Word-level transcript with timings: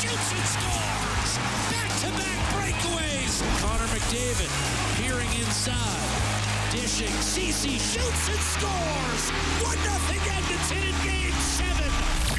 Shoots 0.00 0.32
and 0.32 0.46
scores. 0.48 1.36
Back-to-back 1.68 2.38
breakaways. 2.54 3.42
Connor 3.60 3.84
McDavid 3.88 4.48
peering 4.96 5.28
inside. 5.38 6.70
Dishing. 6.72 7.12
Ceci 7.20 7.76
shoots 7.76 8.28
and 8.30 8.40
scores. 8.40 9.30
1-0 9.60 10.00
Edmonton 10.38 10.88
in 10.88 10.94
game 11.04 11.32
seven. 11.42 11.92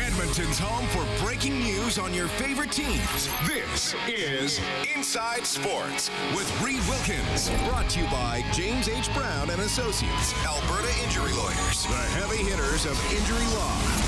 Edmonton's 0.04 0.58
home 0.58 0.88
for 0.88 1.06
breaking 1.24 1.60
news 1.60 2.00
on 2.00 2.16
your 2.16 2.30
favorite 2.30 2.72
teams. 2.72 3.30
This 3.46 3.94
is 4.08 4.60
Inside 4.96 5.46
Sports 5.46 6.10
with 6.36 6.50
Reid 6.64 6.82
Wilkins. 6.90 7.52
Brought 7.70 7.92
to 7.92 8.00
you 8.00 8.06
by 8.08 8.44
James 8.54 8.90
H. 8.90 9.14
Brown 9.14 9.52
and 9.52 9.62
Associates, 9.62 10.34
Alberta 10.46 10.92
Injury 11.04 11.34
Lawyers, 11.34 11.84
the 11.84 12.02
heavy 12.18 12.38
hitters 12.38 12.88
of 12.88 12.98
injury 13.14 13.46
law. 13.54 14.01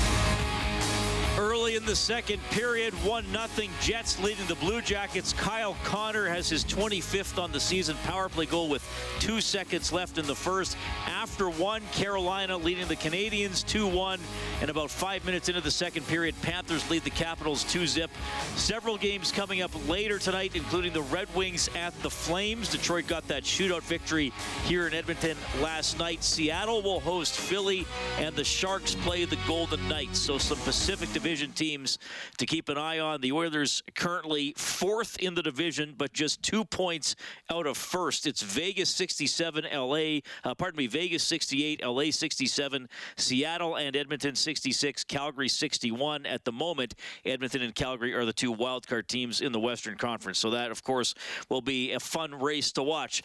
Early 1.44 1.76
in 1.76 1.84
the 1.84 1.94
second 1.94 2.40
period, 2.52 2.94
1 3.04 3.26
0 3.26 3.68
Jets 3.82 4.18
leading 4.18 4.46
the 4.46 4.54
Blue 4.54 4.80
Jackets. 4.80 5.34
Kyle 5.34 5.76
Connor 5.84 6.26
has 6.26 6.48
his 6.48 6.64
25th 6.64 7.36
on 7.36 7.52
the 7.52 7.60
season 7.60 7.98
power 8.04 8.30
play 8.30 8.46
goal 8.46 8.70
with 8.70 8.82
two 9.20 9.42
seconds 9.42 9.92
left 9.92 10.16
in 10.16 10.26
the 10.26 10.34
first. 10.34 10.74
After 11.06 11.50
one, 11.50 11.82
Carolina 11.92 12.56
leading 12.56 12.88
the 12.88 12.96
Canadiens 12.96 13.62
2 13.66 13.86
1. 13.86 14.20
And 14.62 14.70
about 14.70 14.90
five 14.90 15.26
minutes 15.26 15.50
into 15.50 15.60
the 15.60 15.70
second 15.70 16.06
period, 16.08 16.34
Panthers 16.40 16.88
lead 16.88 17.04
the 17.04 17.10
Capitals 17.10 17.64
2 17.64 17.86
zip. 17.86 18.10
Several 18.56 18.96
games 18.96 19.30
coming 19.30 19.60
up 19.60 19.70
later 19.86 20.18
tonight, 20.18 20.52
including 20.54 20.94
the 20.94 21.02
Red 21.02 21.28
Wings 21.34 21.68
at 21.76 21.92
the 22.02 22.08
Flames. 22.08 22.70
Detroit 22.70 23.06
got 23.06 23.28
that 23.28 23.42
shootout 23.42 23.82
victory 23.82 24.32
here 24.64 24.86
in 24.86 24.94
Edmonton 24.94 25.36
last 25.60 25.98
night. 25.98 26.24
Seattle 26.24 26.80
will 26.80 27.00
host 27.00 27.36
Philly, 27.36 27.86
and 28.18 28.34
the 28.34 28.44
Sharks 28.44 28.94
play 28.94 29.26
the 29.26 29.38
Golden 29.46 29.86
Knights. 29.90 30.18
So 30.18 30.38
some 30.38 30.56
Pacific 30.60 31.12
Division 31.12 31.33
teams 31.34 31.98
to 32.38 32.46
keep 32.46 32.68
an 32.68 32.78
eye 32.78 32.98
on. 32.98 33.20
The 33.20 33.32
Oilers 33.32 33.82
currently 33.94 34.54
fourth 34.56 35.18
in 35.18 35.34
the 35.34 35.42
division, 35.42 35.94
but 35.96 36.12
just 36.12 36.42
two 36.42 36.64
points 36.64 37.16
out 37.50 37.66
of 37.66 37.76
first. 37.76 38.26
It's 38.26 38.42
Vegas 38.42 38.90
67, 38.90 39.66
LA, 39.72 40.20
uh, 40.44 40.54
pardon 40.54 40.78
me, 40.78 40.86
Vegas 40.86 41.22
68, 41.24 41.84
LA 41.84 42.10
67, 42.10 42.88
Seattle 43.16 43.76
and 43.76 43.96
Edmonton 43.96 44.34
66, 44.34 45.04
Calgary 45.04 45.48
61. 45.48 46.26
At 46.26 46.44
the 46.44 46.52
moment, 46.52 46.94
Edmonton 47.24 47.62
and 47.62 47.74
Calgary 47.74 48.14
are 48.14 48.24
the 48.24 48.32
two 48.32 48.54
wildcard 48.54 49.06
teams 49.06 49.40
in 49.40 49.52
the 49.52 49.60
Western 49.60 49.96
Conference. 49.96 50.38
So 50.38 50.50
that, 50.50 50.70
of 50.70 50.82
course, 50.82 51.14
will 51.48 51.62
be 51.62 51.92
a 51.92 52.00
fun 52.00 52.40
race 52.40 52.72
to 52.72 52.82
watch. 52.82 53.22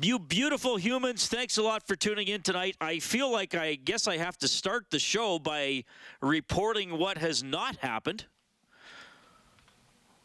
You 0.00 0.18
beautiful 0.18 0.76
humans, 0.76 1.28
thanks 1.28 1.58
a 1.58 1.62
lot 1.62 1.86
for 1.86 1.96
tuning 1.96 2.28
in 2.28 2.42
tonight. 2.42 2.76
I 2.80 2.98
feel 2.98 3.30
like 3.30 3.54
I 3.54 3.74
guess 3.74 4.06
I 4.06 4.16
have 4.16 4.38
to 4.38 4.48
start 4.48 4.90
the 4.90 4.98
show 4.98 5.38
by 5.38 5.84
reporting 6.20 6.98
what 6.98 7.18
has 7.18 7.41
not 7.42 7.76
happened. 7.76 8.26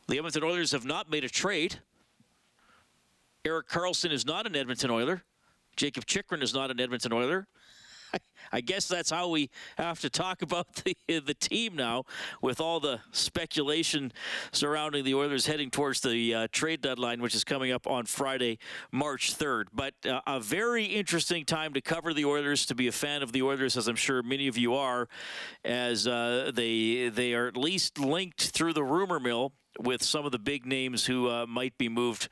The 0.07 0.17
Edmonton 0.17 0.43
Oilers 0.43 0.71
have 0.71 0.85
not 0.85 1.09
made 1.09 1.23
a 1.23 1.29
trade. 1.29 1.79
Erik 3.45 3.67
Karlsson 3.67 4.11
is 4.11 4.25
not 4.25 4.45
an 4.45 4.55
Edmonton 4.55 4.89
Oiler. 4.89 5.23
Jacob 5.75 6.05
Chychrun 6.05 6.41
is 6.41 6.53
not 6.53 6.71
an 6.71 6.79
Edmonton 6.79 7.13
Oiler. 7.13 7.47
I 8.51 8.61
guess 8.61 8.87
that's 8.87 9.09
how 9.09 9.29
we 9.29 9.49
have 9.77 9.99
to 10.01 10.09
talk 10.09 10.41
about 10.41 10.67
the 10.75 10.95
the 11.07 11.33
team 11.33 11.75
now, 11.75 12.03
with 12.41 12.59
all 12.59 12.79
the 12.79 12.99
speculation 13.11 14.11
surrounding 14.51 15.03
the 15.03 15.15
Oilers 15.15 15.47
heading 15.47 15.69
towards 15.69 16.01
the 16.01 16.33
uh, 16.33 16.47
trade 16.51 16.81
deadline, 16.81 17.21
which 17.21 17.35
is 17.35 17.43
coming 17.43 17.71
up 17.71 17.87
on 17.87 18.05
Friday, 18.05 18.59
March 18.91 19.37
3rd. 19.37 19.65
But 19.73 19.93
uh, 20.05 20.21
a 20.27 20.39
very 20.39 20.85
interesting 20.85 21.45
time 21.45 21.73
to 21.73 21.81
cover 21.81 22.13
the 22.13 22.25
Oilers, 22.25 22.65
to 22.67 22.75
be 22.75 22.87
a 22.87 22.91
fan 22.91 23.23
of 23.23 23.31
the 23.31 23.41
Oilers, 23.41 23.77
as 23.77 23.87
I'm 23.87 23.95
sure 23.95 24.23
many 24.23 24.47
of 24.47 24.57
you 24.57 24.75
are, 24.75 25.07
as 25.63 26.07
uh, 26.07 26.51
they 26.53 27.09
they 27.09 27.33
are 27.33 27.47
at 27.47 27.57
least 27.57 27.99
linked 27.99 28.51
through 28.51 28.73
the 28.73 28.83
rumor 28.83 29.19
mill 29.19 29.53
with 29.79 30.03
some 30.03 30.25
of 30.25 30.31
the 30.31 30.39
big 30.39 30.65
names 30.65 31.05
who 31.05 31.29
uh, 31.29 31.45
might 31.45 31.77
be 31.77 31.89
moved 31.89 32.29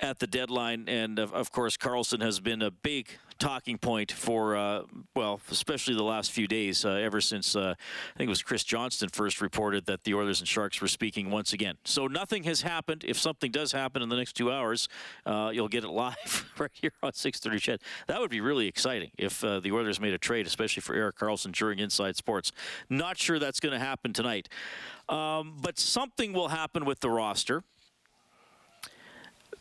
at 0.00 0.18
the 0.18 0.26
deadline. 0.26 0.88
And 0.88 1.18
of, 1.18 1.32
of 1.32 1.52
course, 1.52 1.76
Karlsson 1.76 2.22
has 2.22 2.40
been 2.40 2.62
a 2.62 2.70
big 2.70 3.08
talking 3.40 3.78
point 3.78 4.12
for, 4.12 4.54
uh, 4.54 4.82
well, 5.16 5.40
especially 5.50 5.94
the 5.94 6.04
last 6.04 6.30
few 6.30 6.46
days, 6.46 6.84
uh, 6.84 6.90
ever 6.90 7.20
since 7.20 7.56
uh, 7.56 7.74
I 7.76 8.18
think 8.18 8.28
it 8.28 8.28
was 8.28 8.42
Chris 8.42 8.62
Johnston 8.62 9.08
first 9.08 9.40
reported 9.40 9.86
that 9.86 10.04
the 10.04 10.14
Oilers 10.14 10.40
and 10.40 10.46
Sharks 10.46 10.80
were 10.80 10.86
speaking 10.86 11.30
once 11.30 11.52
again. 11.52 11.76
So 11.84 12.06
nothing 12.06 12.44
has 12.44 12.62
happened. 12.62 13.04
If 13.08 13.18
something 13.18 13.50
does 13.50 13.72
happen 13.72 14.02
in 14.02 14.08
the 14.10 14.16
next 14.16 14.34
two 14.34 14.52
hours, 14.52 14.88
uh, 15.26 15.50
you'll 15.52 15.68
get 15.68 15.82
it 15.82 15.88
live 15.90 16.52
right 16.58 16.70
here 16.72 16.92
on 17.02 17.12
6:30 17.12 17.56
Ched. 17.56 17.78
That 18.06 18.20
would 18.20 18.30
be 18.30 18.40
really 18.40 18.68
exciting 18.68 19.10
if 19.18 19.42
uh, 19.42 19.58
the 19.58 19.72
Oilers 19.72 19.98
made 19.98 20.12
a 20.12 20.18
trade, 20.18 20.46
especially 20.46 20.82
for 20.82 20.94
Erik 20.94 21.16
Karlsson 21.16 21.52
during 21.52 21.78
Inside 21.78 22.16
Sports. 22.16 22.52
Not 22.88 23.16
sure 23.16 23.38
that's 23.38 23.58
going 23.58 23.72
to 23.72 23.84
happen 23.84 24.12
tonight, 24.12 24.48
um, 25.08 25.56
but 25.60 25.78
something 25.78 26.32
will 26.32 26.48
happen 26.48 26.84
with 26.84 27.00
the 27.00 27.10
roster 27.10 27.64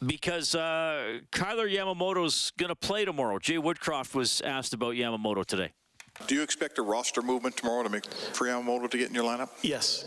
because 0.05 0.55
uh, 0.55 1.19
Kailer 1.31 1.67
Yamamoto's 1.67 2.51
going 2.57 2.69
to 2.69 2.75
play 2.75 3.05
tomorrow. 3.05 3.39
Jay 3.39 3.57
Woodcroft 3.57 4.15
was 4.15 4.41
asked 4.41 4.73
about 4.73 4.95
Yamamoto 4.95 5.45
today. 5.45 5.73
Do 6.27 6.35
you 6.35 6.41
expect 6.41 6.77
a 6.77 6.81
roster 6.81 7.21
movement 7.21 7.55
tomorrow 7.57 7.83
to 7.83 7.89
make 7.89 8.05
for 8.05 8.47
Yamamoto 8.47 8.89
to 8.89 8.97
get 8.97 9.09
in 9.09 9.15
your 9.15 9.23
lineup? 9.23 9.49
Yes. 9.61 10.05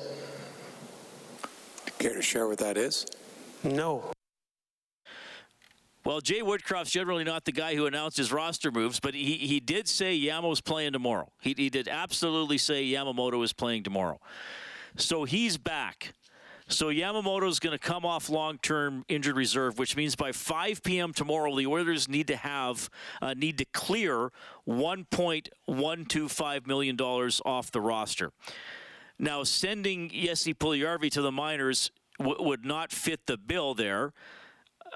Care 1.99 2.15
to 2.15 2.23
share 2.23 2.49
what 2.49 2.59
that 2.59 2.77
is? 2.77 3.07
No. 3.65 4.13
Well, 6.05 6.21
Jay 6.21 6.41
Woodcroft's 6.41 6.91
generally 6.91 7.23
not 7.23 7.45
the 7.45 7.53
guy 7.53 7.77
who 7.77 7.87
announces 7.87 8.33
roster 8.33 8.73
moves, 8.73 8.99
but 8.99 9.15
he, 9.15 9.35
he 9.35 9.61
did 9.61 9.87
say 9.87 10.19
Yamo's 10.19 10.61
playing 10.61 10.93
tomorrow. 10.93 11.31
He, 11.41 11.55
he 11.57 11.71
did 11.71 11.87
absolutely 11.87 12.59
say 12.59 12.85
Yamamoto 12.85 13.43
is 13.45 13.53
playing 13.53 13.85
tomorrow. 13.85 14.19
So 14.97 15.25
he's 15.25 15.57
back. 15.59 16.13
So 16.73 16.89
Yamamoto 16.89 17.49
is 17.49 17.61
going 17.61 17.79
to 17.79 17.81
come 17.85 18.05
off 18.07 18.31
long-term 18.31 19.05
injured 19.09 19.37
reserve, 19.37 19.79
which 19.79 19.95
means 19.95 20.17
by 20.17 20.33
5 20.33 20.83
p.m. 20.83 21.13
tomorrow, 21.13 21.55
the 21.55 21.67
Oilers 21.67 22.09
need 22.09 22.29
to 22.29 22.37
have 22.37 22.89
uh, 23.21 23.35
need 23.35 23.59
to 23.59 23.67
clear 23.67 24.33
1.125 24.67 26.67
million 26.67 26.97
dollars 26.97 27.43
off 27.45 27.71
the 27.71 27.83
roster. 27.83 28.33
Now, 29.19 29.45
sending 29.45 30.09
Jesse 30.09 30.55
Puljujarvi 30.55 31.11
to 31.13 31.21
the 31.21 31.31
minors 31.31 31.91
w- 32.19 32.43
would 32.43 32.65
not 32.65 32.91
fit 32.91 33.27
the 33.27 33.37
bill 33.37 33.75
there. 33.75 34.15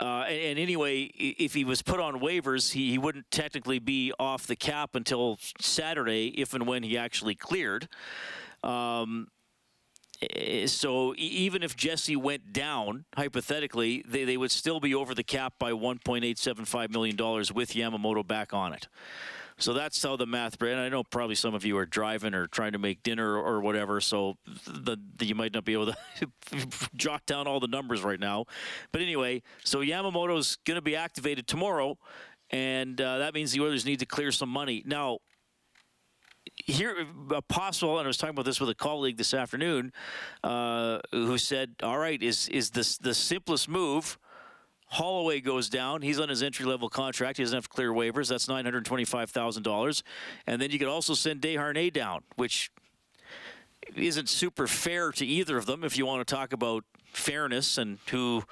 Uh, 0.00 0.24
and, 0.28 0.38
and, 0.38 0.58
anyway, 0.58 1.10
if 1.14 1.52
he 1.54 1.64
was 1.64 1.82
put 1.82 2.00
on 2.00 2.20
waivers, 2.20 2.72
he, 2.72 2.90
he 2.90 2.98
wouldn't 2.98 3.30
technically 3.30 3.78
be 3.78 4.12
off 4.18 4.46
the 4.46 4.56
cap 4.56 4.94
until 4.94 5.38
Saturday, 5.60 6.28
if 6.38 6.54
and 6.54 6.66
when 6.66 6.82
he 6.82 6.98
actually 6.98 7.34
cleared. 7.34 7.88
Um, 8.62 9.28
so 10.66 11.14
even 11.16 11.62
if 11.62 11.76
Jesse 11.76 12.16
went 12.16 12.52
down, 12.52 13.04
hypothetically, 13.16 14.02
they, 14.06 14.24
they 14.24 14.36
would 14.36 14.50
still 14.50 14.80
be 14.80 14.94
over 14.94 15.14
the 15.14 15.24
cap 15.24 15.54
by 15.58 15.72
$1.875 15.72 16.90
million 16.90 17.16
with 17.54 17.74
Yamamoto 17.74 18.26
back 18.26 18.54
on 18.54 18.72
it. 18.72 18.88
So 19.58 19.72
that's 19.72 20.02
how 20.02 20.16
the 20.16 20.26
math. 20.26 20.60
And 20.60 20.78
I 20.78 20.90
know 20.90 21.02
probably 21.02 21.34
some 21.34 21.54
of 21.54 21.64
you 21.64 21.78
are 21.78 21.86
driving 21.86 22.34
or 22.34 22.46
trying 22.46 22.72
to 22.72 22.78
make 22.78 23.02
dinner 23.02 23.36
or 23.36 23.60
whatever, 23.60 24.02
so 24.02 24.36
the, 24.66 24.98
the 25.16 25.24
you 25.24 25.34
might 25.34 25.54
not 25.54 25.64
be 25.64 25.72
able 25.72 25.86
to 25.86 25.96
jot 26.94 27.24
down 27.24 27.46
all 27.46 27.58
the 27.58 27.68
numbers 27.68 28.02
right 28.02 28.20
now. 28.20 28.44
But 28.92 29.00
anyway, 29.00 29.42
so 29.64 29.78
Yamamoto's 29.78 30.56
going 30.66 30.76
to 30.76 30.82
be 30.82 30.94
activated 30.94 31.46
tomorrow, 31.46 31.96
and 32.50 33.00
uh, 33.00 33.18
that 33.18 33.32
means 33.32 33.52
the 33.52 33.62
Oilers 33.62 33.86
need 33.86 34.00
to 34.00 34.06
clear 34.06 34.30
some 34.30 34.50
money. 34.50 34.82
Now, 34.84 35.18
here 36.66 37.06
a 37.30 37.42
possible, 37.42 37.98
and 37.98 38.06
I 38.06 38.08
was 38.08 38.16
talking 38.16 38.34
about 38.34 38.44
this 38.44 38.60
with 38.60 38.68
a 38.70 38.74
colleague 38.74 39.16
this 39.16 39.32
afternoon, 39.32 39.92
uh, 40.42 40.98
who 41.12 41.38
said, 41.38 41.76
"All 41.82 41.98
right, 41.98 42.20
is 42.22 42.48
is 42.48 42.70
this 42.70 42.98
the 42.98 43.14
simplest 43.14 43.68
move?" 43.68 44.18
Holloway 44.88 45.40
goes 45.40 45.68
down. 45.68 46.02
He's 46.02 46.20
on 46.20 46.28
his 46.28 46.42
entry 46.42 46.64
level 46.64 46.88
contract. 46.88 47.38
He 47.38 47.42
doesn't 47.44 47.56
have 47.56 47.64
to 47.64 47.68
clear 47.70 47.92
waivers. 47.92 48.28
That's 48.28 48.48
nine 48.48 48.64
hundred 48.64 48.84
twenty 48.84 49.04
five 49.04 49.30
thousand 49.30 49.62
dollars, 49.62 50.02
and 50.46 50.60
then 50.60 50.70
you 50.70 50.78
could 50.78 50.88
also 50.88 51.14
send 51.14 51.40
Desharnais 51.40 51.92
down, 51.92 52.22
which 52.36 52.70
isn't 53.94 54.28
super 54.28 54.66
fair 54.66 55.12
to 55.12 55.24
either 55.24 55.56
of 55.56 55.66
them 55.66 55.84
if 55.84 55.96
you 55.96 56.06
want 56.06 56.26
to 56.26 56.34
talk 56.34 56.52
about 56.52 56.84
fairness 57.16 57.78
and 57.78 57.98
who 58.10 58.42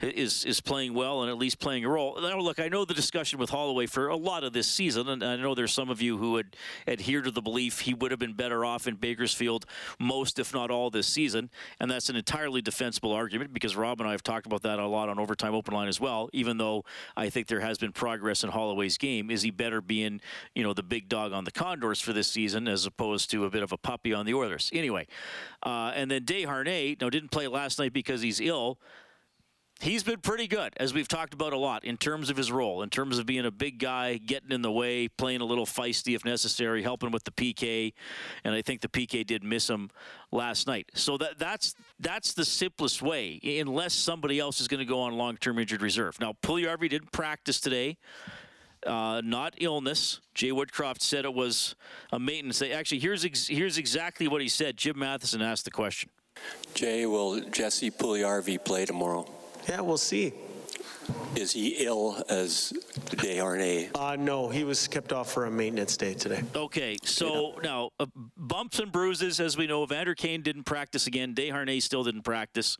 is 0.00 0.44
is 0.44 0.60
playing 0.60 0.94
well 0.94 1.22
and 1.22 1.30
at 1.30 1.38
least 1.38 1.58
playing 1.58 1.84
a 1.84 1.88
role. 1.88 2.18
Now, 2.20 2.38
look, 2.38 2.60
I 2.60 2.68
know 2.68 2.84
the 2.84 2.94
discussion 2.94 3.38
with 3.38 3.50
Holloway 3.50 3.86
for 3.86 4.08
a 4.08 4.16
lot 4.16 4.44
of 4.44 4.52
this 4.52 4.66
season, 4.66 5.08
and 5.08 5.24
I 5.24 5.36
know 5.36 5.54
there's 5.54 5.72
some 5.72 5.90
of 5.90 6.00
you 6.00 6.18
who 6.18 6.32
would 6.32 6.56
adhere 6.86 7.22
to 7.22 7.30
the 7.30 7.42
belief 7.42 7.80
he 7.80 7.94
would 7.94 8.10
have 8.10 8.20
been 8.20 8.34
better 8.34 8.64
off 8.64 8.86
in 8.86 8.96
Bakersfield 8.96 9.66
most, 9.98 10.38
if 10.38 10.54
not 10.54 10.70
all, 10.70 10.90
this 10.90 11.06
season, 11.06 11.50
and 11.80 11.90
that's 11.90 12.08
an 12.08 12.16
entirely 12.16 12.62
defensible 12.62 13.12
argument 13.12 13.52
because 13.52 13.76
Rob 13.76 14.00
and 14.00 14.08
I 14.08 14.12
have 14.12 14.22
talked 14.22 14.46
about 14.46 14.62
that 14.62 14.78
a 14.78 14.86
lot 14.86 15.08
on 15.08 15.18
Overtime 15.18 15.54
Open 15.54 15.74
Line 15.74 15.88
as 15.88 16.00
well. 16.00 16.28
Even 16.32 16.58
though 16.58 16.84
I 17.16 17.30
think 17.30 17.46
there 17.46 17.60
has 17.60 17.78
been 17.78 17.92
progress 17.92 18.44
in 18.44 18.50
Holloway's 18.50 18.98
game, 18.98 19.30
is 19.30 19.42
he 19.42 19.50
better 19.50 19.80
being 19.80 20.20
you 20.54 20.62
know 20.62 20.72
the 20.72 20.82
big 20.82 21.08
dog 21.08 21.32
on 21.32 21.44
the 21.44 21.50
Condors 21.50 22.00
for 22.00 22.12
this 22.12 22.28
season 22.28 22.68
as 22.68 22.86
opposed 22.86 23.30
to 23.30 23.44
a 23.44 23.50
bit 23.50 23.62
of 23.62 23.72
a 23.72 23.76
puppy 23.76 24.12
on 24.12 24.26
the 24.26 24.34
Oilers? 24.34 24.70
Anyway, 24.72 25.06
uh, 25.62 25.92
and 25.94 26.10
then 26.10 26.24
Desharnais, 26.24 27.00
no, 27.00 27.10
didn't 27.10 27.30
play 27.30 27.46
last 27.46 27.78
night 27.78 27.92
because 27.92 28.11
he's 28.20 28.40
ill. 28.40 28.78
He's 29.82 30.04
been 30.04 30.20
pretty 30.20 30.46
good, 30.46 30.74
as 30.76 30.94
we've 30.94 31.08
talked 31.08 31.34
about 31.34 31.52
a 31.52 31.58
lot, 31.58 31.84
in 31.84 31.96
terms 31.96 32.30
of 32.30 32.36
his 32.36 32.52
role, 32.52 32.82
in 32.82 32.88
terms 32.88 33.18
of 33.18 33.26
being 33.26 33.44
a 33.44 33.50
big 33.50 33.80
guy, 33.80 34.16
getting 34.16 34.52
in 34.52 34.62
the 34.62 34.70
way, 34.70 35.08
playing 35.08 35.40
a 35.40 35.44
little 35.44 35.66
feisty 35.66 36.14
if 36.14 36.24
necessary, 36.24 36.84
helping 36.84 37.10
with 37.10 37.24
the 37.24 37.32
PK, 37.32 37.92
and 38.44 38.54
I 38.54 38.62
think 38.62 38.80
the 38.80 38.88
PK 38.88 39.26
did 39.26 39.42
miss 39.42 39.68
him 39.68 39.90
last 40.30 40.68
night. 40.68 40.88
So 40.94 41.18
that 41.18 41.36
that's 41.36 41.74
that's 41.98 42.32
the 42.32 42.44
simplest 42.44 43.02
way, 43.02 43.40
unless 43.42 43.92
somebody 43.92 44.38
else 44.38 44.60
is 44.60 44.68
going 44.68 44.78
to 44.78 44.86
go 44.86 45.00
on 45.00 45.14
long-term 45.14 45.58
injured 45.58 45.82
reserve. 45.82 46.20
Now, 46.20 46.34
Puljujarvi 46.44 46.88
didn't 46.88 47.10
practice 47.10 47.58
today. 47.58 47.96
Uh, 48.86 49.20
not 49.24 49.54
illness. 49.60 50.20
Jay 50.34 50.50
Woodcroft 50.50 51.02
said 51.02 51.24
it 51.24 51.34
was 51.34 51.74
a 52.12 52.20
maintenance. 52.20 52.62
Actually, 52.62 53.00
here's 53.00 53.24
ex- 53.24 53.48
here's 53.48 53.78
exactly 53.78 54.28
what 54.28 54.42
he 54.42 54.48
said. 54.48 54.76
Jim 54.76 54.98
Matheson 55.00 55.42
asked 55.42 55.64
the 55.64 55.70
question. 55.72 56.10
Jay, 56.74 57.06
will 57.06 57.40
Jesse 57.50 57.90
Puljujarvi 57.90 58.64
play 58.64 58.84
tomorrow? 58.84 59.28
Yeah, 59.68 59.80
we'll 59.82 59.98
see. 59.98 60.32
Is 61.34 61.52
he 61.52 61.84
ill 61.84 62.22
as 62.28 62.72
Desharnais? 63.10 63.90
Uh, 63.96 64.16
no, 64.16 64.48
he 64.48 64.64
was 64.64 64.86
kept 64.88 65.12
off 65.12 65.32
for 65.32 65.46
a 65.46 65.50
maintenance 65.50 65.96
day 65.96 66.14
today. 66.14 66.42
Okay, 66.54 66.96
so 67.02 67.54
yeah. 67.54 67.62
now 67.62 67.90
uh, 67.98 68.06
bumps 68.36 68.78
and 68.78 68.92
bruises, 68.92 69.40
as 69.40 69.56
we 69.56 69.66
know. 69.66 69.82
Evander 69.82 70.14
Kane 70.14 70.42
didn't 70.42 70.64
practice 70.64 71.06
again. 71.06 71.34
Desharnais 71.34 71.82
still 71.82 72.04
didn't 72.04 72.22
practice. 72.22 72.78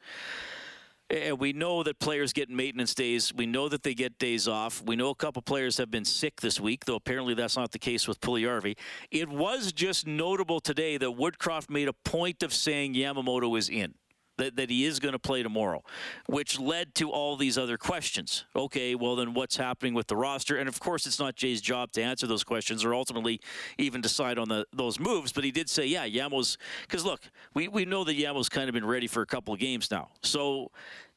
And 1.13 1.39
we 1.39 1.53
know 1.53 1.83
that 1.83 1.99
players 1.99 2.33
get 2.33 2.49
maintenance 2.49 2.95
days. 2.95 3.35
We 3.35 3.45
know 3.45 3.69
that 3.69 3.83
they 3.83 3.93
get 3.93 4.19
days 4.19 4.49
off. 4.49 4.83
We 4.83 4.97
know 4.97 5.11
a 5.11 5.15
couple 5.15 5.43
players 5.43 5.77
have 5.77 5.91
been 5.91 6.07
sick 6.07 6.41
this 6.41 6.59
week, 6.59 6.87
though 6.87 6.95
apparently 6.95 7.35
that's 7.35 7.55
not 7.55 7.71
the 7.71 7.79
case 7.79 8.09
with 8.09 8.19
Puljujarvi. 8.23 8.79
It 9.11 9.29
was 9.29 9.73
just 9.75 10.07
notable 10.07 10.59
today 10.59 10.97
that 10.97 11.11
Woodcroft 11.11 11.69
made 11.69 11.89
a 11.89 11.93
point 11.93 12.43
of 12.43 12.55
saying 12.55 12.95
Yamamoto 12.95 13.59
is 13.59 13.69
in 13.69 13.93
that, 14.43 14.57
that 14.57 14.71
he 14.71 14.85
is 14.85 14.99
going 14.99 15.13
to 15.13 15.19
play 15.19 15.43
tomorrow, 15.43 15.83
which 16.27 16.59
led 16.59 16.95
to 16.97 17.11
all 17.11 17.37
these 17.37 17.57
other 17.57 17.77
questions. 17.77 18.45
Okay, 18.57 18.95
well, 18.95 19.17
then 19.17 19.35
what's 19.35 19.57
happening 19.57 19.95
with 19.95 20.09
the 20.09 20.17
roster? 20.17 20.57
And 20.57 20.69
of 20.69 20.81
course, 20.81 21.07
it's 21.07 21.19
not 21.19 21.37
Jay's 21.37 21.61
job 21.61 21.93
to 21.93 22.03
answer 22.03 22.27
those 22.27 22.45
questions 22.45 22.85
or 22.85 22.95
ultimately 22.95 23.41
even 23.79 24.01
decide 24.01 24.39
on 24.39 24.49
the, 24.49 24.67
those 24.73 24.99
moves. 24.99 25.33
But 25.33 25.45
he 25.45 25.51
did 25.51 25.71
say, 25.71 25.87
yeah, 25.87 26.05
Yamo's, 26.05 26.59
because 26.83 27.05
look, 27.05 27.21
we, 27.55 27.69
we 27.69 27.85
know 27.85 28.05
that 28.05 28.15
Yamo's 28.15 28.49
kind 28.49 28.69
of 28.69 28.75
been 28.75 28.87
ready 28.87 29.07
for 29.07 29.23
a 29.23 29.27
couple 29.27 29.55
of 29.55 29.61
games 29.61 29.91
now. 29.91 30.09
So 30.23 30.71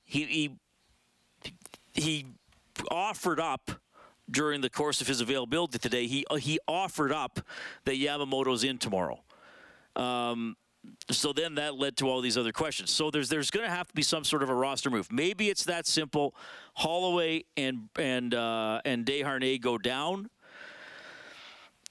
he, 0.03 0.25
he, 0.25 1.51
he 1.93 2.25
offered 2.91 3.39
up 3.39 3.71
during 4.29 4.61
the 4.61 4.69
course 4.69 5.01
of 5.01 5.07
his 5.07 5.21
availability 5.21 5.79
today. 5.79 6.07
He, 6.07 6.25
he 6.39 6.59
offered 6.67 7.11
up 7.11 7.39
that 7.85 7.95
Yamamoto's 7.95 8.63
in 8.63 8.77
tomorrow. 8.77 9.19
Um, 9.95 10.57
so 11.11 11.33
then 11.33 11.55
that 11.55 11.75
led 11.75 11.97
to 11.97 12.09
all 12.09 12.21
these 12.21 12.37
other 12.37 12.51
questions. 12.51 12.91
So 12.91 13.11
there's 13.11 13.29
there's 13.29 13.51
going 13.51 13.65
to 13.65 13.71
have 13.71 13.87
to 13.87 13.93
be 13.93 14.01
some 14.01 14.23
sort 14.23 14.43
of 14.43 14.49
a 14.49 14.55
roster 14.55 14.89
move. 14.89 15.11
Maybe 15.11 15.49
it's 15.49 15.63
that 15.65 15.85
simple. 15.85 16.35
Holloway 16.73 17.43
and 17.55 17.89
and 17.97 18.33
uh, 18.33 18.81
and 18.85 19.05
Desharnais 19.05 19.61
go 19.61 19.77
down, 19.77 20.29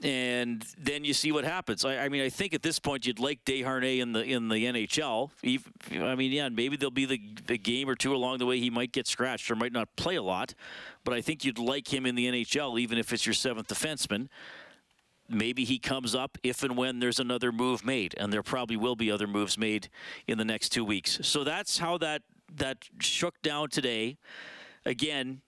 and 0.02 0.64
then 0.78 1.04
you 1.04 1.14
see 1.14 1.32
what 1.32 1.44
happens. 1.44 1.84
I, 1.84 1.98
I, 1.98 2.08
mean, 2.08 2.22
I 2.22 2.28
think 2.28 2.52
at 2.52 2.62
this 2.62 2.78
point 2.78 3.06
you'd 3.06 3.20
like 3.20 3.44
Desharnais 3.44 4.00
in 4.00 4.12
the 4.12 4.22
in 4.22 4.48
the 4.48 4.64
NHL. 4.64 5.30
I 5.92 6.14
mean, 6.14 6.32
yeah, 6.32 6.48
maybe 6.48 6.76
there'll 6.76 6.90
be 6.90 7.06
the, 7.06 7.20
the 7.46 7.58
game 7.58 7.88
or 7.88 7.94
two 7.94 8.14
along 8.14 8.38
the 8.38 8.46
way 8.46 8.58
he 8.58 8.70
might 8.70 8.92
get 8.92 9.06
scratched 9.06 9.50
or 9.50 9.56
might 9.56 9.72
not 9.72 9.94
play 9.96 10.16
a 10.16 10.22
lot, 10.22 10.54
but 11.04 11.14
I 11.14 11.20
think 11.20 11.44
you'd 11.44 11.58
like 11.58 11.92
him 11.92 12.04
in 12.04 12.14
the 12.14 12.26
NHL 12.26 12.78
even 12.78 12.98
if 12.98 13.12
it's 13.12 13.24
your 13.24 13.34
seventh 13.34 13.68
defenseman 13.68 14.28
maybe 15.28 15.64
he 15.64 15.78
comes 15.78 16.14
up 16.14 16.38
if 16.42 16.62
and 16.62 16.76
when 16.76 16.98
there's 16.98 17.20
another 17.20 17.52
move 17.52 17.84
made, 17.84 18.14
and 18.18 18.32
there 18.32 18.42
probably 18.42 18.76
will 18.76 18.96
be 18.96 19.10
other 19.10 19.26
moves 19.26 19.58
made 19.58 19.88
in 20.26 20.38
the 20.38 20.44
next 20.44 20.70
two 20.70 20.84
weeks. 20.84 21.18
So 21.22 21.44
that's 21.44 21.78
how 21.78 21.98
that 21.98 22.22
that 22.56 22.84
shook 23.00 23.40
down 23.42 23.70
today. 23.70 24.16
Again, 24.86 25.40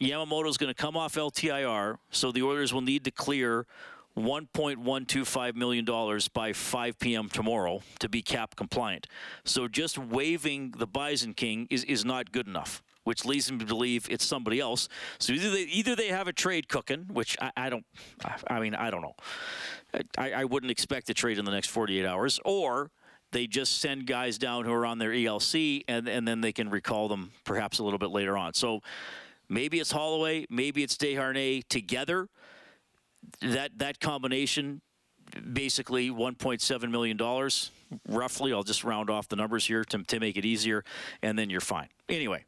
Yamamoto 0.00 0.48
is 0.48 0.56
going 0.56 0.72
to 0.72 0.80
come 0.80 0.96
off 0.96 1.14
LTIR, 1.14 1.96
so 2.10 2.32
the 2.32 2.42
Oilers 2.42 2.72
will 2.72 2.80
need 2.80 3.04
to 3.04 3.10
clear 3.10 3.66
$1.125 4.16 5.54
million 5.54 5.84
by 6.32 6.52
5 6.52 6.98
p.m. 6.98 7.28
tomorrow 7.28 7.82
to 7.98 8.08
be 8.08 8.22
cap 8.22 8.56
compliant. 8.56 9.06
So 9.44 9.68
just 9.68 9.98
waiving 9.98 10.74
the 10.76 10.86
Bison 10.86 11.34
King 11.34 11.66
is, 11.70 11.84
is 11.84 12.04
not 12.04 12.32
good 12.32 12.46
enough 12.46 12.82
which 13.06 13.24
leads 13.24 13.46
them 13.46 13.60
to 13.60 13.64
believe 13.64 14.08
it's 14.10 14.26
somebody 14.26 14.58
else. 14.58 14.88
So 15.20 15.32
either 15.32 15.50
they 15.50 15.62
either 15.62 15.94
they 15.94 16.08
have 16.08 16.26
a 16.26 16.32
trade 16.32 16.68
cooking, 16.68 17.06
which 17.12 17.36
I, 17.40 17.52
I 17.56 17.70
don't, 17.70 17.86
I, 18.48 18.58
mean 18.58 18.74
I 18.74 18.90
don't 18.90 19.00
know, 19.00 19.14
I, 20.18 20.32
I 20.32 20.44
wouldn't 20.44 20.72
expect 20.72 21.08
a 21.08 21.14
trade 21.14 21.38
in 21.38 21.44
the 21.44 21.52
next 21.52 21.68
48 21.68 22.04
hours, 22.04 22.40
or 22.44 22.90
they 23.30 23.46
just 23.46 23.80
send 23.80 24.08
guys 24.08 24.38
down 24.38 24.64
who 24.64 24.72
are 24.72 24.84
on 24.84 24.98
their 24.98 25.10
ELC 25.10 25.84
and 25.86 26.08
and 26.08 26.26
then 26.26 26.40
they 26.40 26.52
can 26.52 26.68
recall 26.68 27.06
them 27.06 27.30
perhaps 27.44 27.78
a 27.78 27.84
little 27.84 28.00
bit 28.00 28.10
later 28.10 28.36
on. 28.36 28.54
So 28.54 28.80
maybe 29.48 29.78
it's 29.78 29.92
Holloway, 29.92 30.46
maybe 30.50 30.82
it's 30.82 30.96
Desharnais 30.96 31.62
together. 31.68 32.28
That 33.40 33.78
that 33.78 34.00
combination 34.00 34.82
basically 35.52 36.10
1.7 36.10 36.90
million 36.90 37.16
dollars 37.16 37.72
roughly 38.08 38.52
i'll 38.52 38.62
just 38.62 38.84
round 38.84 39.10
off 39.10 39.26
the 39.26 39.34
numbers 39.34 39.66
here 39.66 39.84
to, 39.84 39.98
to 40.04 40.20
make 40.20 40.36
it 40.36 40.44
easier 40.44 40.84
and 41.20 41.36
then 41.36 41.50
you're 41.50 41.60
fine 41.60 41.88
anyway 42.08 42.44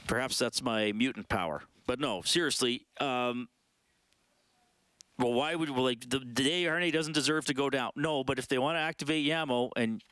Perhaps 0.07 0.39
that's 0.39 0.61
my 0.61 0.91
mutant 0.93 1.29
power. 1.29 1.63
But 1.85 1.99
no, 1.99 2.21
seriously. 2.21 2.85
Um, 2.99 3.47
well, 5.19 5.33
why 5.33 5.55
would 5.55 5.69
like 5.69 6.09
the, 6.09 6.19
the 6.19 6.43
Desharnais 6.43 6.93
doesn't 6.93 7.13
deserve 7.13 7.45
to 7.45 7.53
go 7.53 7.69
down? 7.69 7.91
No, 7.95 8.23
but 8.23 8.39
if 8.39 8.47
they 8.47 8.57
want 8.57 8.77
to 8.77 8.81
activate 8.81 9.25
Yamo, 9.25 9.71
and 9.75 10.03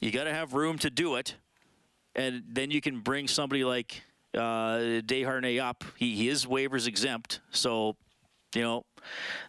you 0.00 0.10
got 0.10 0.24
to 0.24 0.32
have 0.32 0.54
room 0.54 0.78
to 0.78 0.90
do 0.90 1.16
it, 1.16 1.34
and 2.14 2.42
then 2.48 2.70
you 2.70 2.80
can 2.80 3.00
bring 3.00 3.26
somebody 3.26 3.64
like 3.64 4.02
uh, 4.34 5.00
Desharnais 5.02 5.60
up. 5.60 5.84
He, 5.96 6.14
he 6.14 6.28
is 6.28 6.46
waivers 6.46 6.86
exempt, 6.86 7.40
so 7.50 7.96
you 8.56 8.62
know 8.62 8.84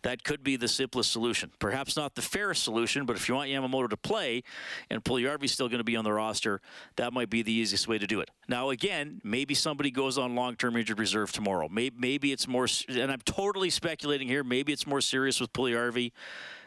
that 0.03 0.23
could 0.23 0.43
be 0.43 0.55
the 0.55 0.67
simplest 0.67 1.11
solution. 1.11 1.51
Perhaps 1.59 1.95
not 1.95 2.15
the 2.15 2.21
fairest 2.21 2.63
solution, 2.63 3.05
but 3.05 3.15
if 3.15 3.29
you 3.29 3.35
want 3.35 3.49
Yamamoto 3.49 3.89
to 3.89 3.97
play 3.97 4.43
and 4.89 5.03
Puljujarvi's 5.03 5.51
still 5.51 5.69
going 5.69 5.79
to 5.79 5.85
be 5.85 5.95
on 5.95 6.03
the 6.03 6.13
roster, 6.13 6.61
that 6.97 7.13
might 7.13 7.29
be 7.29 7.41
the 7.41 7.53
easiest 7.53 7.87
way 7.87 7.97
to 7.97 8.07
do 8.07 8.19
it. 8.19 8.29
Now, 8.47 8.69
again, 8.69 9.21
maybe 9.23 9.53
somebody 9.53 9.91
goes 9.91 10.17
on 10.17 10.35
long-term 10.35 10.75
injured 10.75 10.99
reserve 10.99 11.31
tomorrow. 11.31 11.67
Maybe, 11.69 11.95
maybe 11.97 12.31
it's 12.31 12.47
more, 12.47 12.67
and 12.89 13.11
I'm 13.11 13.21
totally 13.21 13.69
speculating 13.69 14.27
here. 14.27 14.43
Maybe 14.43 14.73
it's 14.73 14.85
more 14.85 15.01
serious 15.01 15.39
with 15.39 15.53
Puljujarvi. 15.53 16.11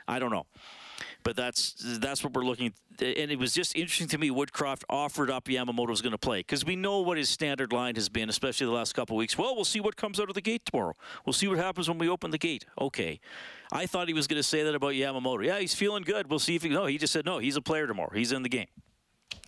I 0.06 0.18
don't 0.18 0.30
know 0.30 0.46
but 1.28 1.36
that's 1.36 1.74
that's 1.98 2.24
what 2.24 2.32
we're 2.32 2.42
looking. 2.42 2.72
And 3.00 3.30
it 3.30 3.38
was 3.38 3.52
just 3.52 3.76
interesting 3.76 4.08
to 4.08 4.16
me. 4.16 4.30
Woodcroft 4.30 4.84
offered 4.88 5.30
up 5.30 5.44
Yamamoto 5.44 5.88
was 5.90 6.00
going 6.00 6.12
to 6.12 6.18
play 6.18 6.38
because 6.38 6.64
we 6.64 6.74
know 6.74 7.00
what 7.00 7.18
his 7.18 7.28
standard 7.28 7.70
line 7.70 7.96
has 7.96 8.08
been, 8.08 8.30
especially 8.30 8.64
the 8.64 8.72
last 8.72 8.94
couple 8.94 9.14
weeks. 9.14 9.36
Well, 9.36 9.54
we'll 9.54 9.66
see 9.66 9.78
what 9.78 9.94
comes 9.94 10.18
out 10.18 10.30
of 10.30 10.34
the 10.34 10.40
gate 10.40 10.64
tomorrow. 10.64 10.94
We'll 11.26 11.34
see 11.34 11.46
what 11.46 11.58
happens 11.58 11.86
when 11.86 11.98
we 11.98 12.08
open 12.08 12.30
the 12.30 12.38
gate. 12.38 12.64
Okay, 12.80 13.20
I 13.70 13.84
thought 13.84 14.08
he 14.08 14.14
was 14.14 14.26
going 14.26 14.38
to 14.38 14.42
say 14.42 14.62
that 14.62 14.74
about 14.74 14.94
Yamamoto. 14.94 15.44
Yeah, 15.44 15.58
he's 15.58 15.74
feeling 15.74 16.02
good. 16.02 16.30
We'll 16.30 16.38
see 16.38 16.56
if 16.56 16.62
he. 16.62 16.70
No, 16.70 16.86
he 16.86 16.96
just 16.96 17.12
said 17.12 17.26
no. 17.26 17.40
He's 17.40 17.56
a 17.56 17.60
player 17.60 17.86
tomorrow. 17.86 18.12
He's 18.14 18.32
in 18.32 18.42
the 18.42 18.48
game. 18.48 18.68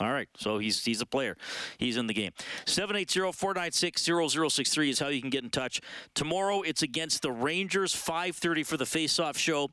All 0.01 0.13
right, 0.13 0.29
so 0.37 0.59
he's 0.59 0.85
he's 0.85 1.01
a 1.03 1.07
player. 1.07 1.37
He's 1.77 1.99
in 1.99 2.07
the 2.07 2.15
game. 2.15 2.31
780-496-0063 2.65 4.89
is 4.89 4.99
how 4.99 5.09
you 5.09 5.21
can 5.21 5.29
get 5.29 5.45
in 5.45 5.51
touch. 5.51 5.83
Tomorrow 6.15 6.63
it's 6.63 6.81
against 6.81 7.21
the 7.21 7.31
Rangers, 7.31 7.95
5:30 7.95 8.65
for 8.65 8.79
the 8.79 8.87
face-off 8.87 9.37
show, 9.37 9.69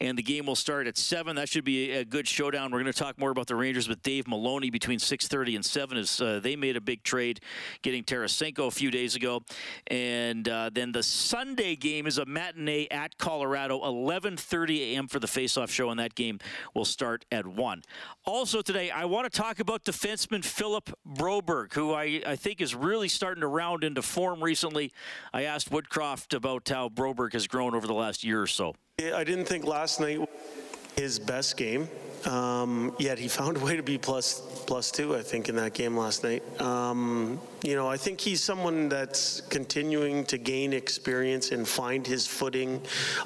and 0.00 0.16
the 0.16 0.22
game 0.22 0.46
will 0.46 0.54
start 0.54 0.86
at 0.86 0.96
7. 0.96 1.34
That 1.34 1.48
should 1.48 1.64
be 1.64 1.90
a 1.90 2.04
good 2.04 2.28
showdown. 2.28 2.70
We're 2.70 2.80
going 2.80 2.92
to 2.92 2.98
talk 2.98 3.18
more 3.18 3.30
about 3.30 3.48
the 3.48 3.56
Rangers 3.56 3.88
with 3.88 4.00
Dave 4.04 4.28
Maloney 4.28 4.70
between 4.70 5.00
6:30 5.00 5.56
and 5.56 5.64
7 5.64 5.98
as 5.98 6.20
uh, 6.20 6.38
they 6.40 6.54
made 6.54 6.76
a 6.76 6.80
big 6.80 7.02
trade 7.02 7.40
getting 7.82 8.04
Tarasenko 8.04 8.68
a 8.68 8.70
few 8.70 8.92
days 8.92 9.16
ago. 9.16 9.42
And 9.88 10.48
uh, 10.48 10.70
then 10.72 10.92
the 10.92 11.02
Sunday 11.02 11.74
game 11.74 12.06
is 12.06 12.18
a 12.18 12.24
matinee 12.24 12.86
at 12.90 13.18
Colorado, 13.18 13.80
11:30 13.80 14.92
a.m. 14.92 15.08
for 15.08 15.18
the 15.18 15.26
face-off 15.26 15.72
show 15.72 15.90
and 15.90 15.98
that 15.98 16.14
game 16.14 16.38
will 16.74 16.84
start 16.84 17.24
at 17.32 17.46
1. 17.46 17.82
Also 18.24 18.62
today, 18.62 18.90
I 18.90 19.06
want 19.06 19.30
to 19.30 19.36
talk 19.36 19.58
about 19.58 19.71
defenseman 19.78 20.44
Philip 20.44 20.90
Broberg, 21.06 21.72
who 21.74 21.92
I, 21.92 22.22
I 22.26 22.36
think 22.36 22.60
is 22.60 22.74
really 22.74 23.08
starting 23.08 23.40
to 23.42 23.46
round 23.46 23.84
into 23.84 24.02
form 24.02 24.42
recently. 24.42 24.92
I 25.32 25.44
asked 25.44 25.70
Woodcroft 25.70 26.34
about 26.34 26.68
how 26.68 26.88
Broberg 26.88 27.32
has 27.32 27.46
grown 27.46 27.74
over 27.74 27.86
the 27.86 27.94
last 27.94 28.24
year 28.24 28.42
or 28.42 28.46
so. 28.46 28.74
I 29.00 29.24
didn't 29.24 29.46
think 29.46 29.64
last 29.64 30.00
night 30.00 30.20
was 30.20 30.28
his 30.96 31.18
best 31.18 31.56
game. 31.56 31.88
Um, 32.26 32.94
yet 33.00 33.18
he 33.18 33.26
found 33.26 33.56
a 33.56 33.60
way 33.60 33.76
to 33.76 33.82
be 33.82 33.98
plus 33.98 34.40
plus 34.66 34.92
two, 34.92 35.16
I 35.16 35.22
think, 35.22 35.48
in 35.48 35.56
that 35.56 35.74
game 35.74 35.96
last 35.96 36.22
night. 36.22 36.42
Um, 36.60 37.40
you 37.64 37.74
know, 37.74 37.88
I 37.88 37.96
think 37.96 38.20
he's 38.20 38.40
someone 38.40 38.88
that's 38.88 39.40
continuing 39.40 40.24
to 40.26 40.38
gain 40.38 40.72
experience 40.72 41.50
and 41.50 41.66
find 41.66 42.06
his 42.06 42.26
footing 42.26 42.80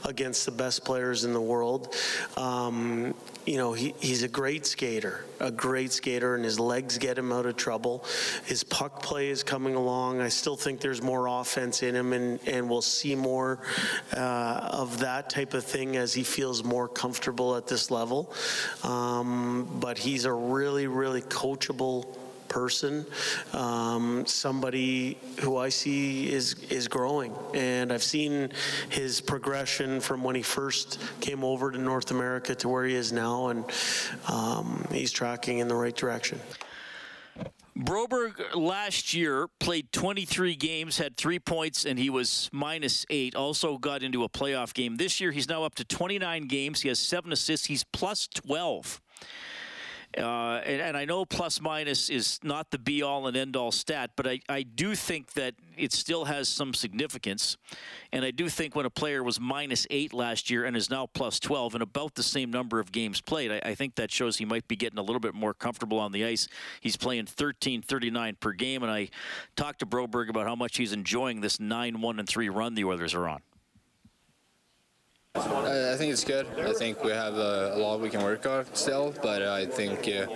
against 0.06 0.46
the 0.46 0.52
best 0.52 0.84
players 0.84 1.24
in 1.24 1.34
the 1.34 1.40
world. 1.40 1.94
Um, 2.38 3.14
you 3.46 3.56
know, 3.56 3.72
he, 3.72 3.94
he's 4.00 4.24
a 4.24 4.28
great 4.28 4.66
skater, 4.66 5.24
a 5.38 5.52
great 5.52 5.92
skater, 5.92 6.34
and 6.34 6.44
his 6.44 6.58
legs 6.58 6.98
get 6.98 7.16
him 7.16 7.32
out 7.32 7.46
of 7.46 7.56
trouble. 7.56 8.04
His 8.44 8.64
puck 8.64 9.02
play 9.02 9.28
is 9.28 9.44
coming 9.44 9.76
along. 9.76 10.20
I 10.20 10.28
still 10.28 10.56
think 10.56 10.80
there's 10.80 11.00
more 11.00 11.28
offense 11.28 11.84
in 11.84 11.94
him, 11.94 12.12
and, 12.12 12.40
and 12.48 12.68
we'll 12.68 12.82
see 12.82 13.14
more 13.14 13.60
uh, 14.16 14.68
of 14.72 14.98
that 14.98 15.30
type 15.30 15.54
of 15.54 15.64
thing 15.64 15.96
as 15.96 16.12
he 16.12 16.24
feels 16.24 16.64
more 16.64 16.88
comfortable 16.88 17.56
at 17.56 17.68
this 17.68 17.90
level. 17.90 18.32
Um, 18.82 19.68
but 19.80 19.96
he's 19.96 20.24
a 20.24 20.32
really, 20.32 20.88
really 20.88 21.22
coachable 21.22 22.04
person, 22.48 23.06
um, 23.52 24.24
somebody 24.26 25.18
who 25.40 25.56
I 25.56 25.68
see 25.68 26.32
is 26.32 26.54
is 26.70 26.88
growing, 26.88 27.34
and 27.54 27.92
I've 27.92 28.02
seen 28.02 28.50
his 28.88 29.20
progression 29.20 30.00
from 30.00 30.22
when 30.22 30.34
he 30.34 30.42
first 30.42 30.98
came 31.20 31.44
over 31.44 31.70
to 31.70 31.78
North 31.78 32.10
America 32.10 32.54
to 32.54 32.68
where 32.68 32.84
he 32.84 32.94
is 32.94 33.12
now, 33.12 33.48
and 33.48 33.64
um, 34.28 34.86
he's 34.90 35.12
tracking 35.12 35.58
in 35.58 35.68
the 35.68 35.76
right 35.76 35.94
direction. 35.94 36.40
Broberg 37.78 38.54
last 38.54 39.12
year 39.12 39.48
played 39.60 39.92
23 39.92 40.56
games, 40.56 40.96
had 40.96 41.16
three 41.16 41.38
points, 41.38 41.84
and 41.84 41.98
he 41.98 42.08
was 42.08 42.48
minus 42.50 43.04
eight. 43.10 43.34
Also 43.34 43.76
got 43.76 44.02
into 44.02 44.24
a 44.24 44.30
playoff 44.30 44.72
game. 44.72 44.96
This 44.96 45.20
year, 45.20 45.30
he's 45.30 45.48
now 45.48 45.62
up 45.62 45.74
to 45.74 45.84
29 45.84 46.46
games. 46.46 46.80
He 46.80 46.88
has 46.88 46.98
seven 46.98 47.32
assists. 47.32 47.66
He's 47.66 47.84
plus 47.84 48.28
12. 48.28 49.02
Uh, 50.16 50.60
and, 50.64 50.80
and, 50.80 50.96
I 50.96 51.04
know 51.04 51.26
plus 51.26 51.60
minus 51.60 52.08
is 52.08 52.40
not 52.42 52.70
the 52.70 52.78
be 52.78 53.02
all 53.02 53.26
and 53.26 53.36
end 53.36 53.54
all 53.54 53.70
stat, 53.70 54.12
but 54.16 54.26
I, 54.26 54.40
I 54.48 54.62
do 54.62 54.94
think 54.94 55.32
that 55.34 55.54
it 55.76 55.92
still 55.92 56.24
has 56.24 56.48
some 56.48 56.72
significance. 56.72 57.58
And 58.12 58.24
I 58.24 58.30
do 58.30 58.48
think 58.48 58.74
when 58.74 58.86
a 58.86 58.90
player 58.90 59.22
was 59.22 59.38
minus 59.38 59.86
eight 59.90 60.14
last 60.14 60.48
year 60.48 60.64
and 60.64 60.74
is 60.74 60.88
now 60.88 61.06
plus 61.06 61.38
12 61.38 61.74
and 61.74 61.82
about 61.82 62.14
the 62.14 62.22
same 62.22 62.50
number 62.50 62.80
of 62.80 62.92
games 62.92 63.20
played, 63.20 63.52
I, 63.52 63.60
I 63.70 63.74
think 63.74 63.96
that 63.96 64.10
shows 64.10 64.38
he 64.38 64.46
might 64.46 64.66
be 64.68 64.76
getting 64.76 64.98
a 64.98 65.02
little 65.02 65.20
bit 65.20 65.34
more 65.34 65.52
comfortable 65.52 65.98
on 65.98 66.12
the 66.12 66.24
ice. 66.24 66.48
He's 66.80 66.96
playing 66.96 67.26
13 67.26 67.82
39 67.82 68.36
per 68.40 68.52
game. 68.52 68.82
And 68.82 68.90
I 68.90 69.08
talked 69.54 69.80
to 69.80 69.86
Broberg 69.86 70.30
about 70.30 70.46
how 70.46 70.56
much 70.56 70.78
he's 70.78 70.92
enjoying 70.92 71.42
this 71.42 71.60
9 71.60 72.00
1 72.00 72.18
and 72.18 72.28
3 72.28 72.48
run 72.48 72.74
the 72.74 72.84
Oilers 72.84 73.14
are 73.14 73.28
on. 73.28 73.42
I 75.36 75.96
think 75.96 76.12
it's 76.12 76.24
good. 76.24 76.46
I 76.58 76.72
think 76.72 77.04
we 77.04 77.10
have 77.10 77.34
a, 77.34 77.76
lot 77.76 78.00
we 78.00 78.10
can 78.10 78.22
work 78.22 78.46
on 78.46 78.64
still, 78.74 79.14
but 79.22 79.42
I 79.42 79.66
think 79.66 80.08
uh, 80.08 80.26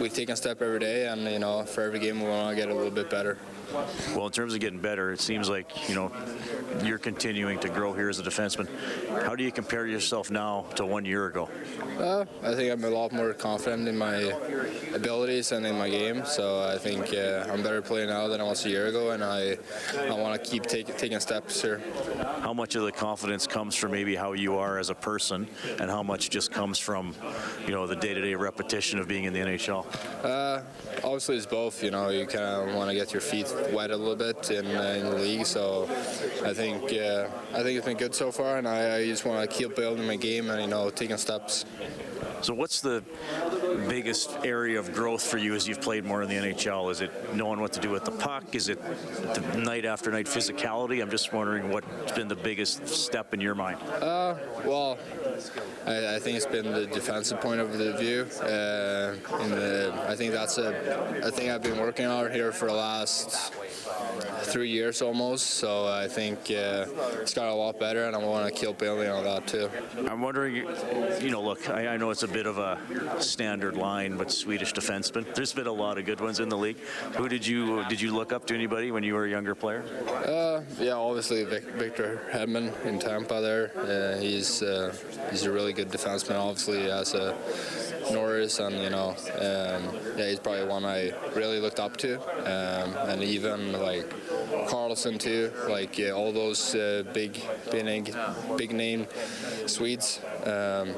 we 0.00 0.08
take 0.08 0.30
a 0.30 0.36
step 0.36 0.62
every 0.62 0.78
day, 0.78 1.06
and 1.06 1.22
you 1.22 1.38
know, 1.38 1.64
for 1.64 1.82
every 1.82 1.98
game 1.98 2.20
we 2.20 2.28
want 2.28 2.50
to 2.50 2.56
get 2.56 2.70
a 2.70 2.74
little 2.74 2.90
bit 2.90 3.10
better. 3.10 3.36
Well, 4.14 4.26
in 4.26 4.32
terms 4.32 4.54
of 4.54 4.60
getting 4.60 4.80
better, 4.80 5.12
it 5.12 5.20
seems 5.20 5.48
like 5.48 5.88
you 5.88 5.94
know 5.94 6.12
you're 6.82 6.98
continuing 6.98 7.58
to 7.60 7.68
grow 7.68 7.92
here 7.92 8.08
as 8.08 8.18
a 8.18 8.22
defenseman. 8.22 8.68
How 9.24 9.36
do 9.36 9.44
you 9.44 9.52
compare 9.52 9.86
yourself 9.86 10.30
now 10.30 10.66
to 10.76 10.86
one 10.86 11.04
year 11.04 11.26
ago? 11.26 11.48
Uh, 11.98 12.24
I 12.42 12.54
think 12.54 12.72
I'm 12.72 12.84
a 12.84 12.90
lot 12.90 13.12
more 13.12 13.34
confident 13.34 13.88
in 13.88 13.98
my 13.98 14.32
abilities 14.94 15.52
and 15.52 15.66
in 15.66 15.76
my 15.76 15.90
game. 15.90 16.24
So 16.24 16.62
I 16.62 16.78
think 16.78 17.12
uh, 17.12 17.46
I'm 17.50 17.62
better 17.62 17.82
player 17.82 18.06
now 18.06 18.28
than 18.28 18.40
I 18.40 18.44
was 18.44 18.64
a 18.64 18.70
year 18.70 18.86
ago, 18.86 19.10
and 19.10 19.22
I 19.22 19.58
I 19.98 20.12
want 20.12 20.42
to 20.42 20.50
keep 20.50 20.64
take, 20.64 20.96
taking 20.96 21.20
steps 21.20 21.60
here. 21.60 21.82
How 22.40 22.54
much 22.54 22.74
of 22.74 22.84
the 22.84 22.92
confidence 22.92 23.46
comes 23.46 23.74
from 23.74 23.92
maybe 23.92 24.14
how 24.14 24.32
you 24.32 24.56
are 24.56 24.78
as 24.78 24.90
a 24.90 24.94
person, 24.94 25.46
and 25.78 25.90
how 25.90 26.02
much 26.02 26.30
just 26.30 26.50
comes 26.52 26.78
from 26.78 27.14
you 27.66 27.72
know 27.72 27.86
the 27.86 27.96
day-to-day 27.96 28.34
repetition 28.34 28.98
of 28.98 29.08
being 29.08 29.24
in 29.24 29.32
the 29.32 29.40
NHL? 29.40 29.84
Uh, 30.24 30.62
obviously, 31.04 31.36
it's 31.36 31.46
both. 31.46 31.82
You 31.82 31.90
know, 31.90 32.10
you 32.10 32.26
kind 32.26 32.68
of 32.70 32.74
want 32.74 32.90
to 32.90 32.94
get 32.94 33.12
your 33.12 33.20
feet 33.20 33.52
wet 33.72 33.90
a 33.90 33.96
little 33.96 34.16
bit 34.16 34.50
in, 34.50 34.66
uh, 34.66 34.96
in 34.98 35.04
the 35.04 35.16
league. 35.16 35.46
So 35.46 35.84
I 36.44 36.52
think 36.52 36.84
uh, 36.92 37.28
I 37.52 37.62
think 37.62 37.78
it's 37.78 37.86
been 37.86 37.96
good 37.96 38.14
so 38.14 38.30
far, 38.30 38.58
and 38.58 38.66
I, 38.66 38.96
I 38.96 39.06
just 39.06 39.24
want 39.24 39.48
to 39.48 39.56
keep 39.56 39.76
building 39.76 40.06
my 40.06 40.16
game 40.16 40.50
and 40.50 40.60
you 40.62 40.68
know 40.68 40.90
taking 40.90 41.16
steps. 41.16 41.64
So, 42.40 42.54
what's 42.54 42.80
the 42.80 43.02
biggest 43.88 44.30
area 44.44 44.78
of 44.78 44.92
growth 44.92 45.22
for 45.22 45.38
you 45.38 45.54
as 45.54 45.66
you've 45.66 45.80
played 45.80 46.04
more 46.04 46.22
in 46.22 46.28
the 46.28 46.36
NHL? 46.36 46.90
Is 46.90 47.00
it 47.00 47.34
knowing 47.34 47.60
what 47.60 47.72
to 47.72 47.80
do 47.80 47.90
with 47.90 48.04
the 48.04 48.12
puck? 48.12 48.54
Is 48.54 48.68
it 48.68 48.80
the 49.34 49.40
night 49.58 49.84
after 49.84 50.10
night 50.12 50.26
physicality? 50.26 51.02
I'm 51.02 51.10
just 51.10 51.32
wondering 51.32 51.70
what's 51.70 52.12
been 52.12 52.28
the 52.28 52.36
biggest 52.36 52.86
step 52.86 53.34
in 53.34 53.40
your 53.40 53.56
mind. 53.56 53.80
Uh, 53.82 54.36
well, 54.64 54.98
I, 55.86 56.16
I, 56.16 56.18
think 56.18 56.36
it's 56.36 56.46
been 56.46 56.72
the 56.72 56.86
defensive 56.86 57.40
point 57.40 57.60
of 57.60 57.76
the 57.76 57.96
view. 57.96 58.26
Uh, 58.40 59.14
the, 59.48 60.04
I 60.08 60.14
think 60.14 60.32
that's 60.32 60.58
a, 60.58 61.20
a 61.22 61.30
thing 61.30 61.50
I've 61.50 61.62
been 61.62 61.78
working 61.78 62.06
on 62.06 62.30
here 62.30 62.52
for 62.52 62.66
the 62.66 62.74
last 62.74 63.52
three 64.20 64.70
years 64.70 65.02
almost. 65.02 65.46
So 65.46 65.86
I 65.86 66.08
think 66.08 66.38
uh, 66.50 66.86
it's 67.20 67.34
got 67.34 67.48
a 67.48 67.54
lot 67.54 67.78
better, 67.78 68.04
and 68.04 68.14
I 68.14 68.18
want 68.18 68.52
to 68.52 68.66
keep 68.66 68.78
building 68.78 69.08
on 69.08 69.24
that 69.24 69.46
too. 69.46 69.70
I'm 70.08 70.20
wondering, 70.20 70.56
you 71.20 71.30
know, 71.30 71.42
look, 71.42 71.68
I, 71.68 71.88
I, 71.88 71.96
know 71.96 72.10
it's 72.10 72.22
a 72.22 72.28
bit 72.28 72.46
of 72.46 72.58
a 72.58 72.78
standard 73.20 73.76
line, 73.76 74.16
but 74.16 74.30
Swedish 74.30 74.72
defenseman. 74.72 75.34
There's 75.34 75.52
been 75.52 75.66
a 75.66 75.72
lot 75.72 75.98
of 75.98 76.04
good 76.04 76.20
ones 76.20 76.40
in 76.40 76.48
the 76.48 76.56
league. 76.56 76.78
Who 77.16 77.28
did 77.28 77.46
you 77.46 77.84
did 77.88 78.00
you 78.00 78.14
look 78.14 78.32
up 78.32 78.46
to 78.46 78.54
anybody 78.54 78.90
when 78.90 79.02
you 79.02 79.14
were 79.14 79.26
a 79.26 79.30
younger 79.30 79.54
player? 79.54 79.84
Uh, 80.08 80.62
yeah, 80.78 80.94
obviously 80.94 81.44
Vic, 81.44 81.64
Victor 81.74 82.20
Hedman 82.30 82.72
in 82.84 82.98
Tampa. 82.98 83.40
There, 83.40 83.70
uh, 83.76 84.20
he's 84.20 84.62
uh, 84.62 84.94
he's 85.30 85.44
a 85.44 85.52
really 85.52 85.72
good 85.72 85.90
defenseman. 85.90 86.38
Obviously, 86.38 86.90
as 86.90 87.14
a 87.14 87.36
Norris, 88.12 88.58
and 88.58 88.76
you 88.82 88.90
know, 88.90 89.10
um, 89.34 90.16
yeah, 90.16 90.28
he's 90.28 90.40
probably 90.40 90.66
one 90.66 90.84
I 90.84 91.12
really 91.34 91.60
looked 91.60 91.80
up 91.80 91.96
to, 91.98 92.20
um, 92.44 93.08
and 93.08 93.22
even 93.22 93.72
like 93.72 94.08
Karlsson 94.68 95.18
too, 95.18 95.52
like 95.68 95.98
yeah, 95.98 96.10
all 96.10 96.32
those 96.32 96.74
uh, 96.74 97.04
big, 97.12 97.40
big, 97.70 98.14
big 98.56 98.72
name 98.72 99.06
Swedes. 99.66 100.20
Um, 100.44 100.94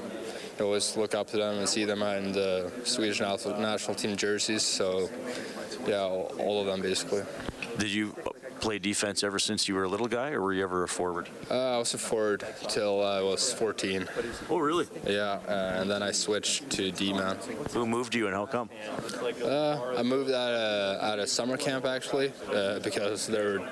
I 0.58 0.62
always 0.62 0.94
look 0.94 1.14
up 1.14 1.28
to 1.28 1.38
them 1.38 1.58
and 1.58 1.68
see 1.68 1.86
them 1.86 2.02
in 2.02 2.32
the 2.32 2.70
Swedish 2.84 3.18
national 3.20 3.94
team 3.94 4.14
jerseys. 4.14 4.62
So, 4.62 5.08
yeah, 5.86 6.02
all 6.02 6.60
of 6.60 6.66
them 6.66 6.82
basically. 6.82 7.22
Did 7.78 7.88
you 7.88 8.14
play 8.60 8.78
defense 8.78 9.24
ever 9.24 9.38
since 9.38 9.68
you 9.68 9.74
were 9.74 9.84
a 9.84 9.88
little 9.88 10.06
guy, 10.06 10.30
or 10.30 10.42
were 10.42 10.52
you 10.52 10.62
ever 10.62 10.84
a 10.84 10.88
forward? 10.88 11.28
Uh, 11.50 11.76
I 11.76 11.78
was 11.78 11.94
a 11.94 11.98
forward 11.98 12.44
till 12.68 13.02
I 13.02 13.20
was 13.20 13.52
14. 13.52 14.08
Oh, 14.48 14.58
really? 14.58 14.86
Yeah, 15.06 15.40
uh, 15.48 15.80
and 15.80 15.90
then 15.90 16.02
I 16.02 16.12
switched 16.12 16.70
to 16.70 16.90
D-man. 16.90 17.36
Who 17.72 17.86
moved 17.86 18.14
you, 18.14 18.26
and 18.26 18.34
how 18.34 18.46
come? 18.46 18.70
Uh, 19.42 19.94
I 19.96 20.02
moved 20.02 20.30
at 20.30 20.52
a, 20.52 20.98
at 21.02 21.18
a 21.18 21.26
summer 21.26 21.56
camp 21.56 21.84
actually, 21.84 22.32
uh, 22.52 22.78
because 22.80 23.26
there 23.26 23.60
were 23.60 23.68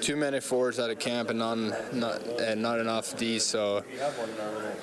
too 0.00 0.16
many 0.16 0.40
forwards 0.40 0.78
at 0.78 0.90
a 0.90 0.94
camp 0.94 1.30
and 1.30 1.38
none, 1.38 1.74
not 1.92 2.22
and 2.40 2.62
not 2.62 2.78
enough 2.78 3.16
D. 3.16 3.38
So 3.38 3.84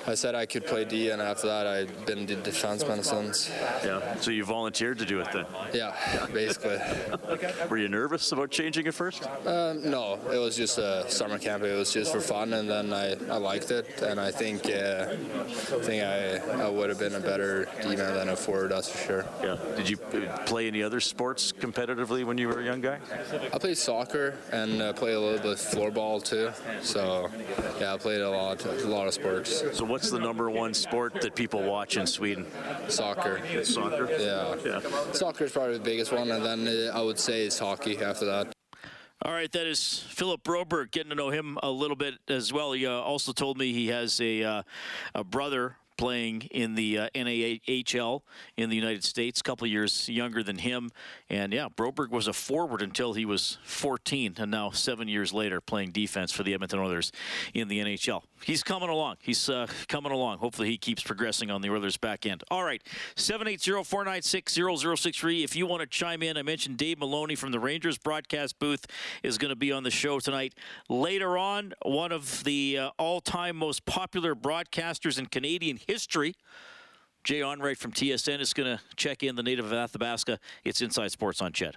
I 0.06 0.14
said 0.14 0.34
I 0.34 0.46
could 0.46 0.66
play 0.66 0.84
D, 0.84 1.10
and 1.10 1.20
after 1.20 1.46
that 1.48 1.66
I've 1.66 2.06
been 2.06 2.26
the 2.26 2.36
defenseman 2.36 3.04
since. 3.04 3.50
Yeah. 3.84 4.16
So 4.16 4.30
you 4.30 4.44
volunteered 4.44 4.98
to 4.98 5.04
do 5.04 5.20
it 5.20 5.28
then? 5.32 5.46
Yeah, 5.72 5.94
basically. 6.32 6.78
were 7.68 7.78
you 7.78 7.88
nervous 7.88 8.30
about 8.32 8.50
changing 8.50 8.86
it 8.86 8.94
first? 8.94 9.26
Uh, 9.46 9.74
no, 9.82 10.18
it 10.32 10.38
was 10.38 10.56
just 10.56 10.78
a 10.78 11.10
summer 11.10 11.38
camp. 11.38 11.62
It 11.62 11.76
was 11.76 11.92
just 11.92 12.12
for 12.12 12.20
fun, 12.20 12.52
and 12.52 12.68
then 12.68 12.92
I, 12.92 13.12
I 13.32 13.38
liked 13.38 13.70
it, 13.70 14.02
and 14.02 14.20
I 14.20 14.30
think 14.30 14.66
uh, 14.66 15.08
I 15.10 15.82
think 15.82 16.02
I, 16.02 16.64
I 16.64 16.68
would 16.68 16.88
have 16.88 16.98
been 16.98 17.14
a 17.14 17.20
better 17.20 17.66
D-man 17.82 18.14
than 18.14 18.28
a 18.28 18.36
forward, 18.36 18.70
that's 18.70 18.88
for 18.88 18.98
sure. 18.98 19.26
Yeah. 19.42 19.56
Did 19.76 19.88
you 19.88 19.96
play 19.96 20.68
any 20.68 20.82
other 20.82 21.00
sports 21.00 21.52
competitively 21.52 22.24
when 22.24 22.38
you 22.38 22.48
were 22.48 22.60
a 22.60 22.64
young 22.64 22.80
guy? 22.80 22.98
I 23.52 23.58
played 23.58 23.78
soccer 23.78 24.36
and 24.52 24.82
uh, 24.82 24.92
play 25.04 25.12
a 25.12 25.20
little 25.20 25.38
bit 25.38 25.52
of 25.52 25.58
floorball 25.58 26.24
too. 26.24 26.50
So 26.80 27.30
yeah, 27.78 27.92
I 27.92 27.98
played 27.98 28.22
a 28.22 28.30
lot, 28.30 28.64
a 28.64 28.88
lot 28.88 29.06
of 29.06 29.12
sports. 29.12 29.62
So, 29.76 29.84
what's 29.84 30.10
the 30.10 30.18
number 30.18 30.48
one 30.48 30.72
sport 30.72 31.20
that 31.20 31.34
people 31.34 31.62
watch 31.62 31.98
in 31.98 32.06
Sweden? 32.06 32.46
Soccer. 32.88 33.42
Soccer. 33.64 34.10
Yeah. 34.10 34.56
Yeah. 34.64 34.80
Soccer 35.12 35.44
is 35.44 35.52
probably 35.52 35.76
the 35.76 35.84
biggest 35.84 36.10
one, 36.10 36.30
and 36.30 36.42
then 36.42 36.90
I 36.94 37.02
would 37.02 37.18
say 37.18 37.44
it's 37.44 37.58
hockey 37.58 37.98
after 37.98 38.24
that. 38.24 38.54
All 39.22 39.32
right, 39.32 39.52
that 39.52 39.66
is 39.66 40.04
Philip 40.08 40.42
Broberg. 40.42 40.90
Getting 40.90 41.10
to 41.10 41.16
know 41.16 41.28
him 41.28 41.58
a 41.62 41.70
little 41.70 41.96
bit 41.96 42.14
as 42.28 42.50
well. 42.50 42.72
He 42.72 42.86
uh, 42.86 42.90
also 42.90 43.32
told 43.32 43.58
me 43.58 43.72
he 43.72 43.88
has 43.88 44.20
a 44.22 44.42
uh, 44.42 44.62
a 45.14 45.22
brother 45.22 45.76
playing 45.96 46.42
in 46.50 46.74
the 46.74 46.98
uh, 46.98 47.08
NAHL 47.14 48.22
in 48.56 48.70
the 48.70 48.76
United 48.76 49.04
States, 49.04 49.40
a 49.40 49.42
couple 49.42 49.66
years 49.66 50.08
younger 50.08 50.42
than 50.42 50.56
him. 50.58 50.90
And 51.30 51.52
yeah, 51.52 51.68
Broberg 51.68 52.10
was 52.10 52.26
a 52.26 52.32
forward 52.32 52.82
until 52.82 53.12
he 53.14 53.24
was 53.24 53.58
14, 53.64 54.34
and 54.38 54.50
now 54.50 54.70
seven 54.70 55.06
years 55.08 55.32
later 55.32 55.60
playing 55.60 55.92
defense 55.92 56.32
for 56.32 56.42
the 56.42 56.52
Edmonton 56.54 56.80
Oilers 56.80 57.12
in 57.52 57.68
the 57.68 57.78
NHL. 57.80 58.22
He's 58.42 58.62
coming 58.62 58.88
along. 58.90 59.16
He's 59.22 59.48
uh, 59.48 59.66
coming 59.88 60.12
along. 60.12 60.36
Hopefully, 60.38 60.68
he 60.68 60.76
keeps 60.76 61.02
progressing 61.02 61.50
on 61.50 61.62
the 61.62 61.70
Oilers' 61.70 61.96
back 61.96 62.26
end. 62.26 62.44
All 62.50 62.62
right, 62.62 62.82
780-496-0063. 63.16 65.44
If 65.44 65.56
you 65.56 65.66
want 65.66 65.80
to 65.80 65.86
chime 65.86 66.22
in, 66.22 66.36
I 66.36 66.42
mentioned 66.42 66.76
Dave 66.76 66.98
Maloney 66.98 67.36
from 67.36 67.52
the 67.52 67.60
Rangers 67.60 67.96
broadcast 67.96 68.58
booth 68.58 68.84
is 69.22 69.38
going 69.38 69.48
to 69.48 69.56
be 69.56 69.72
on 69.72 69.82
the 69.82 69.90
show 69.90 70.20
tonight. 70.20 70.52
Later 70.88 71.36
on, 71.38 71.72
one 71.82 72.12
of 72.12 72.44
the 72.44 72.78
uh, 72.78 72.90
all-time 72.98 73.56
most 73.56 73.86
popular 73.86 74.34
broadcasters 74.34 75.18
in 75.18 75.24
Canadian 75.26 75.78
history. 75.86 76.34
Jay 77.24 77.40
Onrait 77.40 77.78
from 77.78 77.92
TSN 77.92 78.40
is 78.40 78.52
going 78.52 78.76
to 78.76 78.82
check 78.96 79.22
in 79.22 79.36
the 79.36 79.42
native 79.42 79.66
of 79.66 79.72
Athabasca. 79.72 80.38
It's 80.64 80.82
Inside 80.82 81.10
Sports 81.10 81.40
on 81.40 81.52
CHED. 81.52 81.76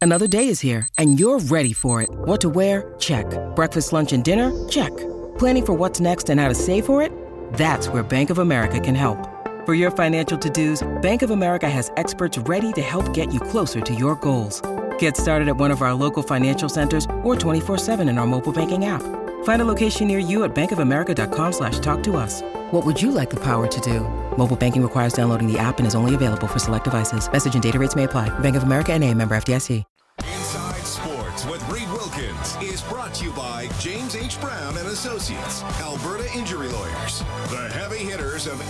Another 0.00 0.28
day 0.28 0.46
is 0.46 0.60
here, 0.60 0.86
and 0.96 1.18
you're 1.18 1.40
ready 1.40 1.72
for 1.72 2.00
it. 2.02 2.08
What 2.10 2.40
to 2.42 2.48
wear? 2.48 2.94
Check. 2.98 3.26
Breakfast, 3.56 3.92
lunch, 3.92 4.12
and 4.12 4.22
dinner? 4.22 4.68
Check. 4.68 4.96
Planning 5.38 5.66
for 5.66 5.72
what's 5.74 6.00
next 6.00 6.30
and 6.30 6.40
how 6.40 6.48
to 6.48 6.54
save 6.54 6.86
for 6.86 7.02
it? 7.02 7.12
That's 7.54 7.88
where 7.88 8.02
Bank 8.02 8.30
of 8.30 8.38
America 8.38 8.78
can 8.78 8.94
help. 8.94 9.18
For 9.66 9.74
your 9.74 9.90
financial 9.90 10.38
to-dos, 10.38 10.86
Bank 11.02 11.22
of 11.22 11.30
America 11.30 11.68
has 11.68 11.90
experts 11.96 12.38
ready 12.38 12.72
to 12.72 12.80
help 12.80 13.12
get 13.12 13.34
you 13.34 13.40
closer 13.40 13.80
to 13.80 13.94
your 13.94 14.14
goals. 14.14 14.62
Get 14.98 15.16
started 15.16 15.48
at 15.48 15.56
one 15.56 15.72
of 15.72 15.82
our 15.82 15.94
local 15.94 16.22
financial 16.22 16.68
centers 16.68 17.04
or 17.24 17.34
24-7 17.34 18.08
in 18.08 18.18
our 18.18 18.26
mobile 18.26 18.52
banking 18.52 18.84
app. 18.84 19.02
Find 19.44 19.60
a 19.62 19.64
location 19.64 20.06
near 20.06 20.18
you 20.20 20.44
at 20.44 20.54
bankofamerica.com 20.54 21.52
slash 21.52 21.80
talk 21.80 22.02
to 22.04 22.16
us. 22.16 22.42
What 22.70 22.86
would 22.86 23.00
you 23.00 23.10
like 23.10 23.30
the 23.30 23.40
power 23.42 23.66
to 23.66 23.80
do? 23.80 24.00
Mobile 24.36 24.56
banking 24.56 24.82
requires 24.82 25.12
downloading 25.12 25.50
the 25.50 25.58
app 25.58 25.78
and 25.78 25.86
is 25.86 25.96
only 25.96 26.14
available 26.14 26.46
for 26.46 26.60
select 26.60 26.84
devices. 26.84 27.30
Message 27.32 27.54
and 27.54 27.62
data 27.62 27.78
rates 27.78 27.96
may 27.96 28.04
apply. 28.04 28.30
Bank 28.40 28.56
of 28.56 28.62
America 28.62 28.92
and 28.92 29.02
a 29.02 29.12
member 29.12 29.36
FDIC. 29.36 29.84
Inside 30.18 30.84
Sports 30.84 31.44
with 31.46 31.68
Reid 31.68 31.88
Wilkins 31.92 32.56
is 32.60 32.82
brought 32.82 33.14
to 33.14 33.26
you 33.26 33.32
by 33.32 33.68
James 33.78 34.16
H. 34.16 34.40
Brown 34.40 34.76
and 34.76 34.88
Associates, 34.88 35.62
Alberta 35.80 36.26
Injury 36.36 36.68
Lawyers, 36.68 37.20
the 37.50 37.68
heavy 37.72 37.98
hitters 37.98 38.46
of 38.46 38.60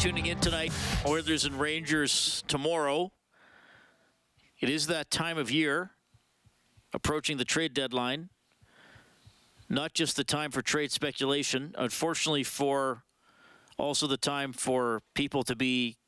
tuning 0.00 0.24
in 0.24 0.40
tonight. 0.40 0.72
Oilers 1.04 1.44
and 1.44 1.60
Rangers 1.60 2.42
tomorrow. 2.48 3.12
It 4.58 4.70
is 4.70 4.86
that 4.86 5.10
time 5.10 5.36
of 5.36 5.50
year, 5.50 5.90
approaching 6.94 7.36
the 7.36 7.44
trade 7.44 7.74
deadline. 7.74 8.30
Not 9.68 9.92
just 9.92 10.16
the 10.16 10.24
time 10.24 10.52
for 10.52 10.62
trade 10.62 10.90
speculation, 10.90 11.74
unfortunately, 11.76 12.44
for 12.44 13.02
also 13.76 14.06
the 14.06 14.16
time 14.16 14.54
for 14.54 15.02
people 15.12 15.42
to 15.42 15.54
be, 15.54 15.98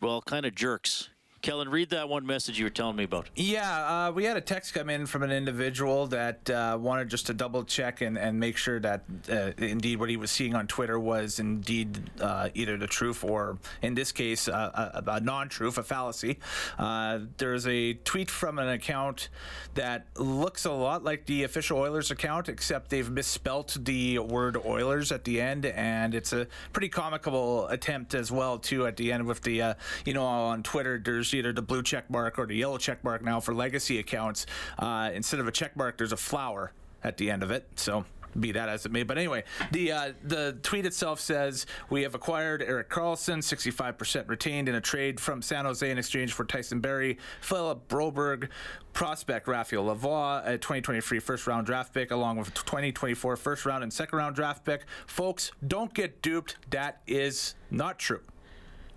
well, 0.00 0.22
kind 0.22 0.46
of 0.46 0.54
jerks. 0.54 1.08
Kellen, 1.42 1.68
read 1.68 1.90
that 1.90 2.08
one 2.08 2.24
message 2.24 2.56
you 2.56 2.64
were 2.64 2.70
telling 2.70 2.94
me 2.94 3.02
about. 3.02 3.28
Yeah, 3.34 4.06
uh, 4.06 4.12
we 4.12 4.24
had 4.24 4.36
a 4.36 4.40
text 4.40 4.74
come 4.74 4.88
in 4.88 5.06
from 5.06 5.24
an 5.24 5.32
individual 5.32 6.06
that 6.06 6.48
uh, 6.48 6.78
wanted 6.80 7.08
just 7.08 7.26
to 7.26 7.34
double 7.34 7.64
check 7.64 8.00
and, 8.00 8.16
and 8.16 8.38
make 8.38 8.56
sure 8.56 8.78
that 8.78 9.02
uh, 9.28 9.50
indeed 9.58 9.98
what 9.98 10.08
he 10.08 10.16
was 10.16 10.30
seeing 10.30 10.54
on 10.54 10.68
Twitter 10.68 11.00
was 11.00 11.40
indeed 11.40 12.10
uh, 12.20 12.48
either 12.54 12.76
the 12.76 12.86
truth 12.86 13.24
or, 13.24 13.58
in 13.82 13.94
this 13.94 14.12
case, 14.12 14.46
uh, 14.46 14.92
a, 15.04 15.10
a 15.14 15.20
non 15.20 15.48
truth, 15.48 15.78
a 15.78 15.82
fallacy. 15.82 16.38
Uh, 16.78 17.18
there's 17.38 17.66
a 17.66 17.94
tweet 17.94 18.30
from 18.30 18.60
an 18.60 18.68
account 18.68 19.28
that 19.74 20.06
looks 20.16 20.64
a 20.64 20.70
lot 20.70 21.02
like 21.02 21.26
the 21.26 21.42
official 21.42 21.76
Oilers 21.76 22.12
account, 22.12 22.48
except 22.48 22.88
they've 22.88 23.10
misspelt 23.10 23.76
the 23.80 24.20
word 24.20 24.56
Oilers 24.64 25.10
at 25.10 25.24
the 25.24 25.40
end, 25.40 25.66
and 25.66 26.14
it's 26.14 26.32
a 26.32 26.46
pretty 26.72 26.88
comical 26.88 27.66
attempt 27.66 28.14
as 28.14 28.30
well, 28.30 28.58
too, 28.58 28.86
at 28.86 28.96
the 28.96 29.10
end 29.10 29.26
with 29.26 29.40
the, 29.40 29.76
you 30.04 30.14
know, 30.14 30.22
on 30.24 30.62
Twitter, 30.62 31.02
there's 31.04 31.31
either 31.34 31.52
the 31.52 31.62
blue 31.62 31.82
check 31.82 32.10
mark 32.10 32.38
or 32.38 32.46
the 32.46 32.56
yellow 32.56 32.78
check 32.78 33.02
mark 33.04 33.22
now 33.22 33.40
for 33.40 33.54
legacy 33.54 33.98
accounts. 33.98 34.46
Uh, 34.78 35.10
instead 35.14 35.40
of 35.40 35.48
a 35.48 35.52
check 35.52 35.76
mark, 35.76 35.98
there's 35.98 36.12
a 36.12 36.16
flower 36.16 36.72
at 37.04 37.16
the 37.16 37.30
end 37.30 37.42
of 37.42 37.50
it. 37.50 37.66
So 37.76 38.04
be 38.38 38.52
that 38.52 38.68
as 38.68 38.86
it 38.86 38.92
may. 38.92 39.02
But 39.02 39.18
anyway, 39.18 39.44
the 39.70 39.92
uh, 39.92 40.12
the 40.22 40.58
tweet 40.62 40.86
itself 40.86 41.20
says 41.20 41.66
we 41.90 42.02
have 42.02 42.14
acquired 42.14 42.62
Erik 42.62 42.88
Karlsson, 42.88 43.38
65% 43.38 44.28
retained 44.28 44.68
in 44.68 44.74
a 44.74 44.80
trade 44.80 45.20
from 45.20 45.42
San 45.42 45.64
Jose 45.64 45.88
in 45.88 45.98
exchange 45.98 46.32
for 46.32 46.44
Tyson 46.44 46.80
Barrie, 46.80 47.18
Philip 47.40 47.88
Broberg, 47.88 48.48
prospect 48.92 49.48
Raphael 49.48 49.84
Lavoie, 49.84 50.46
a 50.46 50.58
2023 50.58 51.18
first 51.18 51.46
round 51.46 51.66
draft 51.66 51.92
pick, 51.92 52.10
along 52.10 52.38
with 52.38 52.52
2024 52.54 53.36
first 53.36 53.66
round 53.66 53.82
and 53.82 53.92
second 53.92 54.18
round 54.18 54.34
draft 54.34 54.64
pick. 54.64 54.84
Folks, 55.06 55.52
don't 55.66 55.92
get 55.92 56.22
duped. 56.22 56.56
That 56.70 57.02
is 57.06 57.54
not 57.70 57.98
true. 57.98 58.20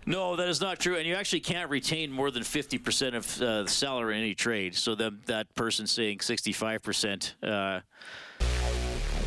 No, 0.06 0.36
that 0.36 0.48
is 0.48 0.62
not 0.62 0.80
true. 0.80 0.98
And 0.98 1.08
you 1.08 1.16
actually 1.16 1.40
can't 1.40 1.70
retain 1.70 2.12
more 2.12 2.30
than 2.30 2.44
50% 2.44 3.16
of 3.16 3.42
uh, 3.42 3.64
the 3.64 3.70
salary 3.70 4.16
in 4.16 4.22
any 4.22 4.36
trade. 4.36 4.76
So 4.76 4.94
the, 4.94 5.16
that 5.26 5.54
person 5.56 5.88
saying 5.88 6.20
65% 6.20 7.34
uh, 7.44 7.80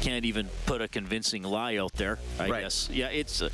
can't 0.00 0.24
even 0.24 0.48
put 0.66 0.80
a 0.80 0.86
convincing 0.88 1.42
lie 1.42 1.76
out 1.78 1.92
there, 1.94 2.18
I 2.38 2.48
Right. 2.48 2.62
guess. 2.62 2.88
Yeah, 2.92 3.08
it's. 3.08 3.42
Uh, 3.42 3.48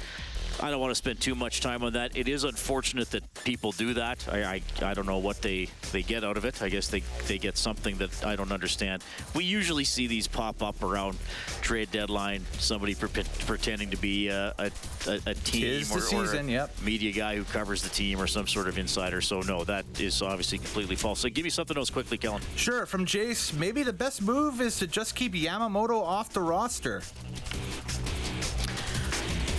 I 0.61 0.71
don't 0.71 0.81
want 0.81 0.93
to 0.93 0.95
spend 0.95 1.21
too 1.21 1.35
much 1.35 1.61
time 1.61 1.83
on 1.83 1.93
that. 1.95 2.17
It 2.17 2.29
is 2.29 2.45
unfortunate 2.45 3.11
that 3.11 3.45
people 3.45 3.73
do 3.73 3.95
that. 3.95 4.27
I, 4.31 4.45
I, 4.45 4.62
I 4.83 4.95
don't 4.95 5.07
know 5.07 5.19
what 5.19 5.43
they, 5.43 5.69
they 5.93 6.03
get 6.03 6.25
out 6.25 6.37
of 6.37 6.45
it. 6.45 6.62
I 6.62 6.69
guess 6.69 6.88
they, 6.88 7.03
they 7.27 7.38
get 7.38 7.59
something 7.59 7.97
that 7.99 8.25
I 8.25 8.37
don't 8.37 8.53
understand. 8.53 9.05
We 9.35 9.45
usually 9.45 9.85
see 9.85 10.07
these 10.07 10.27
pop 10.27 10.62
up 10.62 10.83
around 10.83 11.19
trade 11.61 11.90
deadline. 11.90 12.45
Somebody 12.59 12.95
pre- 12.95 13.25
pretending 13.47 13.90
to 13.90 13.97
be 13.97 14.31
uh, 14.31 14.53
a, 14.59 14.71
a, 15.07 15.11
a, 15.11 15.21
a 15.27 15.35
team 15.35 15.85
or, 15.93 15.99
or 16.17 16.35
a 16.35 16.43
yep. 16.45 16.71
media 16.83 17.12
guy 17.12 17.37
who 17.37 17.45
covers 17.45 17.83
the 17.83 17.90
team 17.90 18.21
or 18.21 18.27
some 18.27 18.47
sort 18.47 18.69
of 18.69 18.79
insider. 18.79 19.21
So 19.21 19.40
no, 19.40 19.64
that 19.64 19.85
is 20.01 20.23
obviously 20.23 20.59
completely 20.59 20.97
false. 20.97 21.21
So 21.21 21.29
give 21.29 21.45
me 21.45 21.51
something 21.51 21.77
else 21.77 21.90
quickly, 21.90 22.17
Kellen. 22.17 22.43
Sure, 22.57 22.87
from 22.87 23.07
Jace, 23.07 23.53
maybe 23.53 23.83
the 23.83 23.93
best 23.93 24.23
move 24.23 24.61
is 24.61 24.79
to 24.79 24.87
just 24.87 25.14
keep 25.14 25.35
Yamamoto 25.35 26.03
off 26.03 26.33
the 26.33 26.40
roster. 26.40 27.03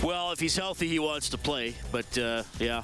Well, 0.02 0.32
if 0.32 0.40
he's 0.40 0.56
healthy, 0.56 0.88
he 0.88 0.98
wants 0.98 1.30
to 1.30 1.38
play. 1.38 1.74
But 1.90 2.18
uh, 2.18 2.42
yeah, 2.58 2.82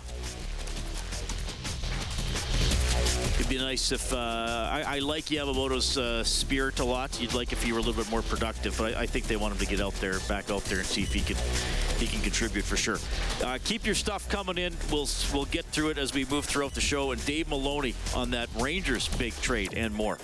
it'd 3.35 3.49
be 3.49 3.59
nice 3.59 3.93
if 3.93 4.13
uh, 4.13 4.17
I, 4.17 4.85
I 4.87 4.99
like 5.01 5.27
Yamamoto's 5.27 5.99
uh, 5.99 6.25
spirit 6.25 6.81
a 6.81 6.85
lot. 6.85 7.21
You'd 7.21 7.35
like 7.35 7.53
if 7.53 7.63
he 7.63 7.73
were 7.73 7.79
a 7.79 7.83
little 7.83 8.01
bit 8.03 8.11
more 8.11 8.23
productive. 8.23 8.77
But 8.79 8.95
I, 8.95 9.03
I 9.03 9.07
think 9.07 9.27
they 9.27 9.37
want 9.37 9.53
him 9.55 9.61
to 9.61 9.67
get 9.67 9.81
out 9.81 9.95
there, 9.95 10.19
back 10.29 10.51
out 10.51 10.65
there, 10.65 10.79
and 10.79 10.87
see 10.87 11.03
if 11.03 11.13
he 11.13 11.21
can 11.21 11.37
he 11.99 12.07
can 12.07 12.21
contribute 12.23 12.65
for 12.65 12.77
sure. 12.77 12.99
Uh, 13.45 13.59
keep 13.63 13.87
your 13.87 13.95
stuff 13.95 14.29
coming 14.29 14.59
in. 14.59 14.75
We'll 14.91 15.09
we'll 15.33 15.45
get 15.47 15.65
through 15.67 15.91
it 15.91 15.99
as 15.99 16.15
we 16.15 16.25
move 16.25 16.45
throughout 16.45 16.75
the 16.75 16.81
show. 16.81 17.13
And 17.13 17.25
Dave 17.25 17.49
Maloney 17.49 17.95
on 18.15 18.31
that 18.31 18.49
Rangers 18.59 19.09
big 19.09 19.35
trade 19.41 19.75
and 19.75 19.95
more. 19.95 20.19